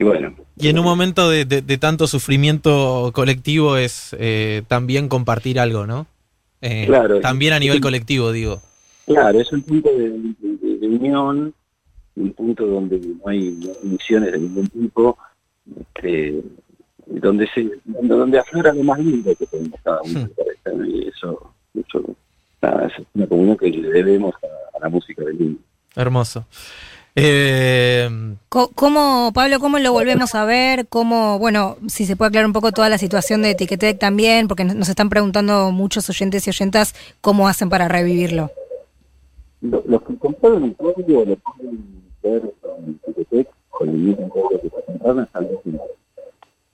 bueno. 0.00 0.34
Y 0.56 0.68
en 0.68 0.78
un 0.78 0.84
momento 0.84 1.30
de, 1.30 1.78
tanto 1.78 2.06
sufrimiento 2.06 3.10
colectivo 3.14 3.76
es 3.76 4.16
eh, 4.18 4.62
también 4.68 5.08
compartir 5.08 5.60
algo, 5.60 5.86
¿no? 5.86 6.06
Eh, 6.62 6.84
claro. 6.86 7.20
También 7.20 7.52
a 7.52 7.58
nivel 7.58 7.80
colectivo, 7.80 8.32
digo. 8.32 8.62
Claro, 9.06 9.40
es 9.40 9.52
un 9.52 9.62
punto 9.62 9.90
de, 9.90 10.86
unión, 10.86 11.52
un 12.14 12.32
punto 12.32 12.66
donde 12.66 13.00
no 13.00 13.28
hay 13.28 13.58
misiones 13.82 14.32
de 14.32 14.38
ningún 14.38 14.68
tipo, 14.68 15.18
este, 15.80 16.40
donde 17.06 17.48
se 17.48 17.68
donde, 17.84 18.38
aflora 18.38 18.72
lo 18.72 18.84
más 18.84 19.00
lindo 19.00 19.34
que 19.34 19.46
tenemos 19.46 19.80
cada 19.82 20.00
uno. 20.02 20.20
Hmm. 20.64 20.84
Y 20.86 21.08
eso, 21.08 21.52
eso 21.74 22.16
es 22.62 23.06
una 23.14 23.26
comunión 23.26 23.56
que 23.56 23.68
le 23.68 23.88
debemos 23.88 24.34
a, 24.36 24.78
la 24.78 24.88
música 24.88 25.24
del 25.24 25.34
mundo. 25.34 25.60
Hermoso. 25.96 26.46
Eh... 27.14 28.08
¿Cómo, 28.48 29.30
Pablo, 29.32 29.60
cómo 29.60 29.78
lo 29.78 29.92
volvemos 29.92 30.34
a 30.34 30.44
ver? 30.44 30.86
¿Cómo, 30.88 31.38
bueno, 31.38 31.78
si 31.88 32.04
se 32.04 32.16
puede 32.16 32.28
aclarar 32.28 32.46
un 32.46 32.52
poco 32.52 32.70
toda 32.70 32.90
la 32.90 32.98
situación 32.98 33.40
de 33.40 33.52
Etiquetec 33.52 33.98
también? 33.98 34.46
Porque 34.46 34.64
nos 34.64 34.90
están 34.90 35.08
preguntando 35.08 35.70
muchos 35.70 36.10
oyentes 36.10 36.46
y 36.46 36.50
oyentas 36.50 36.94
cómo 37.22 37.48
hacen 37.48 37.70
para 37.70 37.88
revivirlo. 37.88 38.50
Los 39.62 40.02
que 40.02 40.16
compraron 40.18 40.64
el 40.64 40.76
código 40.76 41.24
lo 41.24 41.36
pueden 41.36 42.02
ver 42.22 42.52
con 42.60 43.00
Etiquetec, 43.06 43.48
con 43.70 43.88
el 43.88 43.96
mismo 43.96 44.28
código 44.28 44.60
que 44.60 44.68
se 44.68 44.84
compraron, 44.84 45.20
hasta 45.20 45.38
el 45.38 45.58
final. 45.64 45.80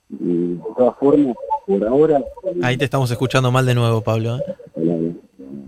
Y 0.09 0.55
de 0.55 0.61
todas 0.75 0.97
formas, 0.97 1.35
por 1.65 1.87
ahora... 1.87 2.21
Ahí 2.61 2.75
te 2.75 2.83
estamos 2.83 3.09
escuchando 3.09 3.51
mal 3.51 3.65
de 3.65 3.75
nuevo, 3.75 4.01
Pablo. 4.01 4.37
¿eh? 4.37 5.13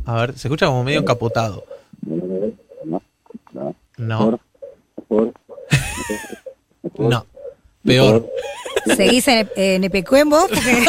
A 0.06 0.16
ver, 0.16 0.38
se 0.38 0.50
escucha 0.50 0.66
como 0.66 0.84
medio 0.84 1.00
encapotado. 1.00 1.64
No. 3.98 4.40
Peor. 7.92 8.30
¿Seguís 8.96 9.28
en, 9.28 9.50
en 9.56 9.84
Epecuén 9.84 10.30
vos? 10.30 10.48
Porque 10.48 10.86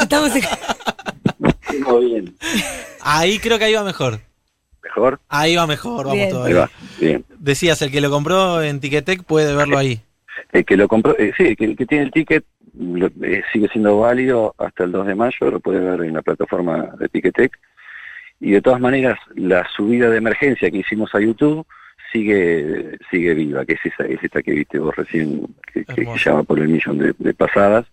estamos... 0.00 0.32
bien. 2.00 2.34
Ahí 3.00 3.38
creo 3.38 3.58
que 3.58 3.64
ahí 3.64 3.74
va 3.74 3.84
mejor. 3.84 4.20
¿Mejor? 4.82 5.20
Ahí 5.28 5.56
va 5.56 5.66
mejor, 5.66 6.06
vamos 6.06 6.28
todavía. 6.28 6.46
Ahí 6.46 6.60
va. 6.60 6.70
Bien. 6.98 7.24
Decías, 7.38 7.82
el 7.82 7.90
que 7.90 8.00
lo 8.00 8.10
compró 8.10 8.62
en 8.62 8.80
Ticketek 8.80 9.24
puede 9.24 9.54
verlo 9.54 9.78
ahí. 9.78 10.00
El 10.52 10.64
que 10.64 10.76
lo 10.76 10.88
compró, 10.88 11.16
eh, 11.18 11.32
sí, 11.36 11.44
el 11.44 11.56
que, 11.56 11.76
que 11.76 11.86
tiene 11.86 12.04
el 12.04 12.10
ticket 12.12 12.44
eh, 13.22 13.42
sigue 13.52 13.68
siendo 13.68 13.98
válido 13.98 14.54
hasta 14.58 14.84
el 14.84 14.92
2 14.92 15.06
de 15.06 15.14
mayo, 15.14 15.50
lo 15.50 15.60
puede 15.60 15.80
ver 15.80 16.02
en 16.02 16.14
la 16.14 16.22
plataforma 16.22 16.90
de 16.98 17.08
Ticketek. 17.08 17.58
Y 18.40 18.50
de 18.50 18.60
todas 18.60 18.80
maneras, 18.80 19.18
la 19.34 19.66
subida 19.74 20.10
de 20.10 20.18
emergencia 20.18 20.70
que 20.70 20.78
hicimos 20.78 21.14
a 21.14 21.20
YouTube 21.20 21.66
sigue 22.12 22.98
sigue 23.10 23.34
viva, 23.34 23.64
que 23.64 23.74
es 23.74 23.80
esa, 23.84 24.04
es 24.04 24.22
esta 24.22 24.42
que 24.42 24.52
viste 24.52 24.78
vos 24.78 24.94
recién, 24.96 25.46
que, 25.72 25.84
que, 25.84 26.06
llama 26.24 26.42
por 26.42 26.58
el 26.58 26.68
millón 26.68 26.98
de, 26.98 27.34
pasadas. 27.34 27.86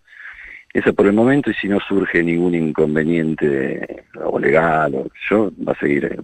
Esa 0.72 0.92
por 0.92 1.06
el 1.06 1.12
momento, 1.12 1.50
y 1.50 1.54
si 1.54 1.68
no 1.68 1.78
surge 1.80 2.22
ningún 2.22 2.54
inconveniente 2.54 4.04
o 4.24 4.38
legal, 4.38 4.94
o 4.94 5.08
yo, 5.30 5.52
va 5.66 5.72
a 5.72 5.78
seguir 5.78 6.18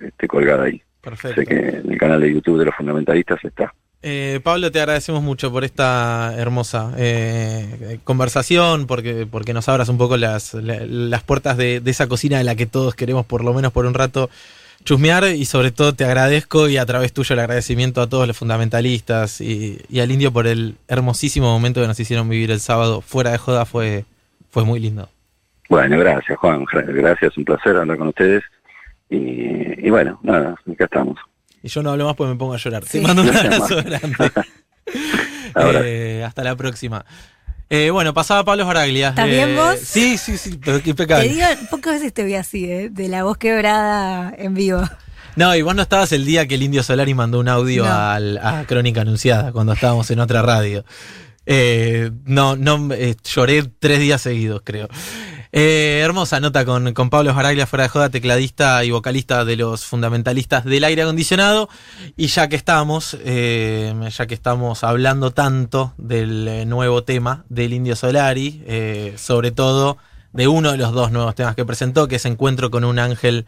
este, 0.00 0.28
colgada 0.28 0.64
ahí. 0.64 0.80
Perfecto. 1.00 1.40
Sé 1.40 1.46
que 1.46 1.68
en 1.78 1.92
el 1.92 1.98
canal 1.98 2.20
de 2.20 2.32
YouTube 2.32 2.58
de 2.58 2.66
los 2.66 2.74
fundamentalistas 2.76 3.44
está. 3.44 3.74
Eh, 4.00 4.38
Pablo, 4.44 4.70
te 4.70 4.78
agradecemos 4.78 5.22
mucho 5.22 5.50
por 5.50 5.64
esta 5.64 6.32
hermosa 6.36 6.92
eh, 6.96 7.98
conversación, 8.04 8.86
porque, 8.86 9.26
porque 9.28 9.52
nos 9.52 9.68
abras 9.68 9.88
un 9.88 9.98
poco 9.98 10.16
las, 10.16 10.54
las 10.54 11.22
puertas 11.24 11.56
de, 11.56 11.82
esa 11.84 12.06
cocina 12.06 12.38
de 12.38 12.44
la 12.44 12.54
que 12.54 12.66
todos 12.66 12.94
queremos, 12.94 13.26
por 13.26 13.42
lo 13.42 13.52
menos 13.52 13.72
por 13.72 13.86
un 13.86 13.94
rato, 13.94 14.30
chusmear. 14.88 15.24
Y 15.24 15.44
sobre 15.44 15.70
todo 15.70 15.94
te 15.94 16.04
agradezco 16.04 16.68
y 16.68 16.78
a 16.78 16.86
través 16.86 17.12
tuyo 17.12 17.34
el 17.34 17.40
agradecimiento 17.40 18.00
a 18.00 18.08
todos 18.08 18.26
los 18.26 18.36
fundamentalistas 18.36 19.40
y, 19.40 19.78
al 20.00 20.10
indio 20.10 20.32
por 20.32 20.46
el 20.46 20.76
hermosísimo 20.88 21.52
momento 21.52 21.80
que 21.80 21.86
nos 21.86 22.00
hicieron 22.00 22.28
vivir 22.28 22.50
el 22.50 22.60
sábado. 22.60 23.02
Fuera 23.02 23.30
de 23.30 23.38
joda 23.38 23.66
fue, 23.66 24.04
fue 24.50 24.64
muy 24.64 24.80
lindo. 24.80 25.08
Bueno, 25.68 25.98
gracias 25.98 26.38
Juan, 26.38 26.64
gracias, 26.72 27.36
un 27.36 27.44
placer 27.44 27.76
hablar 27.76 27.98
con 27.98 28.08
ustedes. 28.08 28.42
Y, 29.10 29.86
y 29.86 29.90
bueno, 29.90 30.18
nada, 30.22 30.56
acá 30.72 30.84
estamos. 30.84 31.18
Y 31.62 31.68
yo 31.68 31.82
no 31.82 31.90
hablo 31.90 32.06
más 32.06 32.16
porque 32.16 32.32
me 32.32 32.38
pongo 32.38 32.54
a 32.54 32.58
llorar. 32.58 32.84
Te 32.84 33.00
mando 33.00 33.22
un 33.22 33.28
abrazo 33.28 33.76
grande. 33.76 34.30
Eh, 35.56 36.22
hasta 36.24 36.44
la 36.44 36.54
próxima. 36.54 37.04
Eh, 37.70 37.90
bueno, 37.90 38.14
pasaba 38.14 38.44
Pablo 38.44 38.64
Baraglia. 38.66 39.10
¿Estás 39.10 39.26
bien 39.26 39.50
eh, 39.50 39.56
vos? 39.56 39.78
Sí, 39.82 40.16
sí, 40.16 40.38
sí, 40.38 40.58
pero 40.62 40.80
impecable. 40.82 41.28
Te 41.28 41.34
digo, 41.34 41.46
pocas 41.70 41.94
veces 41.94 42.14
te 42.14 42.24
vi 42.24 42.34
así, 42.34 42.64
¿eh? 42.64 42.88
De 42.90 43.08
la 43.08 43.24
voz 43.24 43.36
quebrada 43.36 44.32
en 44.36 44.54
vivo. 44.54 44.82
No, 45.36 45.54
y 45.54 45.62
vos 45.62 45.74
no 45.76 45.82
estabas 45.82 46.10
el 46.12 46.24
día 46.24 46.48
que 46.48 46.56
el 46.56 46.62
Indio 46.62 46.82
Solari 46.82 47.14
mandó 47.14 47.38
un 47.38 47.48
audio 47.48 47.84
a 47.86 48.64
Crónica 48.66 49.02
Anunciada, 49.02 49.52
cuando 49.52 49.72
estábamos 49.72 50.10
en 50.10 50.18
otra 50.18 50.42
radio. 50.42 50.84
no, 52.24 52.56
no, 52.56 52.88
lloré 53.22 53.62
tres 53.78 54.00
días 54.00 54.20
seguidos, 54.20 54.62
creo. 54.64 54.88
Eh, 55.50 56.00
hermosa 56.04 56.40
nota 56.40 56.64
con, 56.64 56.92
con 56.92 57.08
Pablo 57.08 57.32
Jaraglia, 57.32 57.66
fuera 57.66 57.84
de 57.84 57.88
joda, 57.88 58.10
tecladista 58.10 58.84
y 58.84 58.90
vocalista 58.90 59.44
de 59.44 59.56
los 59.56 59.84
fundamentalistas 59.86 60.64
del 60.64 60.84
aire 60.84 61.02
acondicionado. 61.02 61.68
Y 62.16 62.26
ya 62.26 62.48
que 62.48 62.56
estamos, 62.56 63.16
eh, 63.24 63.94
ya 64.10 64.26
que 64.26 64.34
estamos 64.34 64.84
hablando 64.84 65.30
tanto 65.30 65.94
del 65.96 66.48
eh, 66.48 66.66
nuevo 66.66 67.02
tema 67.04 67.44
del 67.48 67.72
Indio 67.72 67.96
Solari, 67.96 68.62
sobre 69.16 69.50
todo 69.50 69.96
de 70.32 70.48
uno 70.48 70.72
de 70.72 70.78
los 70.78 70.92
dos 70.92 71.10
nuevos 71.10 71.34
temas 71.34 71.56
que 71.56 71.64
presentó, 71.64 72.08
que 72.08 72.16
es 72.16 72.24
Encuentro 72.26 72.70
con 72.70 72.84
un 72.84 72.98
ángel 72.98 73.46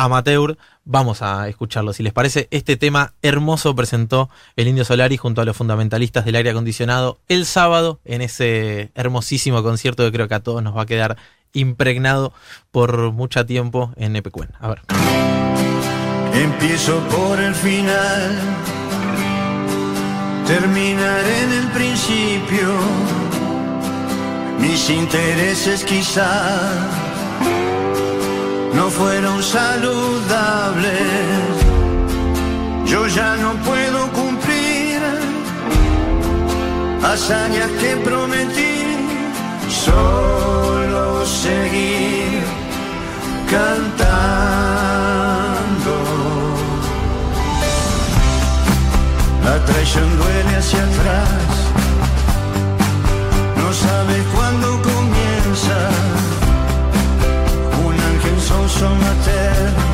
amateur. 0.00 0.56
Vamos 0.84 1.22
a 1.22 1.48
escucharlo. 1.48 1.92
Si 1.92 2.02
les 2.02 2.12
parece, 2.12 2.48
este 2.50 2.76
tema 2.76 3.12
hermoso 3.22 3.76
presentó 3.76 4.30
el 4.56 4.66
Indio 4.66 4.84
Solari 4.84 5.16
junto 5.16 5.42
a 5.42 5.44
los 5.44 5.56
fundamentalistas 5.56 6.24
del 6.24 6.36
aire 6.36 6.50
acondicionado 6.50 7.18
el 7.28 7.44
sábado 7.44 8.00
en 8.04 8.22
ese 8.22 8.90
hermosísimo 8.94 9.62
concierto 9.62 10.02
que 10.04 10.12
creo 10.12 10.26
que 10.26 10.34
a 10.34 10.40
todos 10.40 10.62
nos 10.62 10.76
va 10.76 10.82
a 10.82 10.86
quedar 10.86 11.16
impregnado 11.52 12.32
por 12.70 13.12
mucho 13.12 13.44
tiempo 13.44 13.92
en 13.96 14.16
Epecuen. 14.16 14.48
A 14.58 14.68
ver. 14.68 14.80
Empiezo 16.32 16.98
por 17.08 17.38
el 17.38 17.54
final, 17.54 18.38
terminaré 20.46 21.42
en 21.42 21.52
el 21.52 21.68
principio. 21.72 22.68
Mis 24.60 24.88
intereses 24.90 25.84
quizás 25.84 27.09
no 28.80 28.88
fueron 28.88 29.42
saludables. 29.42 30.90
Yo 32.86 33.06
ya 33.08 33.36
no 33.36 33.50
puedo 33.68 34.00
cumplir 34.20 34.98
hazañas 37.02 37.70
que 37.80 37.90
prometí, 38.08 38.76
solo 39.86 41.26
seguir 41.26 42.42
cantando. 43.54 43.94
La 49.46 49.56
traición 49.68 50.08
duele 50.20 50.52
hacia 50.60 50.82
atrás, 50.90 51.50
no 53.60 53.68
sabes 53.84 54.22
cuándo 54.34 54.68
son 58.70 58.98
la 59.00 59.14
terre 59.24 59.89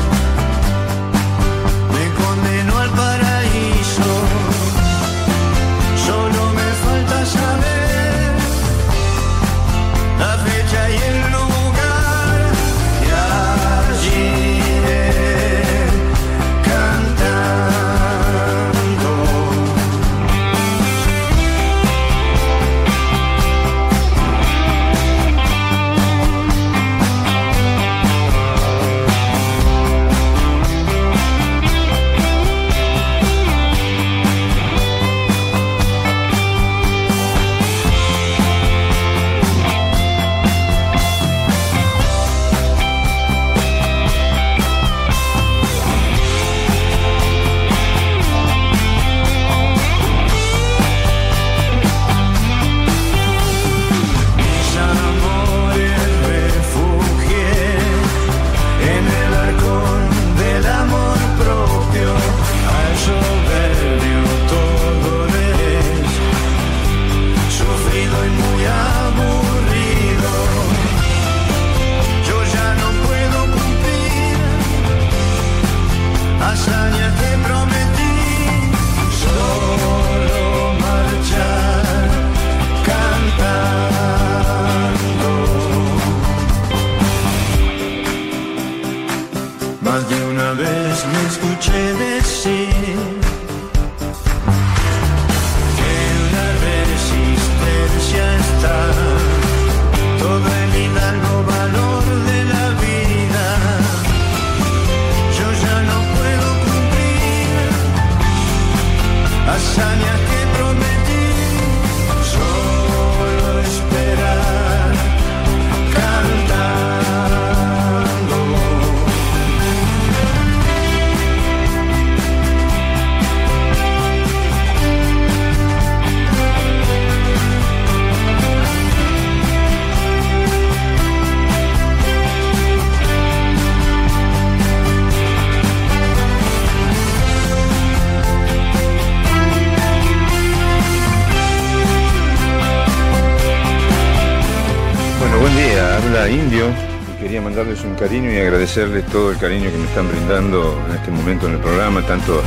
agradecerles 148.77 149.11
todo 149.11 149.31
el 149.31 149.37
cariño 149.37 149.71
que 149.71 149.77
me 149.77 149.85
están 149.85 150.07
brindando 150.07 150.79
en 150.87 150.95
este 150.95 151.09
momento 151.11 151.47
en 151.47 151.53
el 151.53 151.59
programa, 151.59 152.01
tanto 152.03 152.41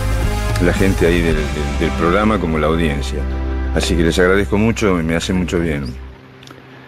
la 0.65 0.73
gente 0.73 1.07
ahí 1.07 1.21
del, 1.23 1.35
del- 1.81 1.91
programa 1.99 2.39
como 2.39 2.57
la 2.59 2.69
audiencia. 2.69 3.19
Así 3.75 3.97
que 3.97 4.03
les 4.05 4.17
agradezco 4.19 4.57
mucho 4.57 5.01
y 5.01 5.03
me 5.03 5.17
hace 5.17 5.33
mucho 5.33 5.59
bien. 5.59 5.87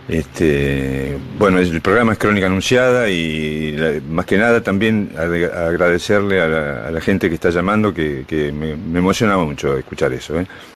Este, 0.08 1.16
bueno, 1.38 1.58
el 1.58 1.80
programa 1.80 2.12
es 2.12 2.18
Crónica 2.18 2.46
Anunciada 2.46 3.08
y 3.08 4.00
más 4.08 4.26
que 4.26 4.36
nada 4.36 4.60
también 4.62 5.10
ade- 5.16 5.50
agradecerle 5.52 6.40
a 6.40 6.90
la, 6.90 7.00
gente 7.00 7.28
que 7.28 7.34
está 7.34 7.50
llamando, 7.50 7.92
que, 7.92 8.52
me, 8.56 8.76
me 8.76 8.98
emocionaba 9.00 9.44
mucho 9.44 9.76
escuchar 9.76 10.12
eso. 10.12 10.38
¿eh? 10.38 10.46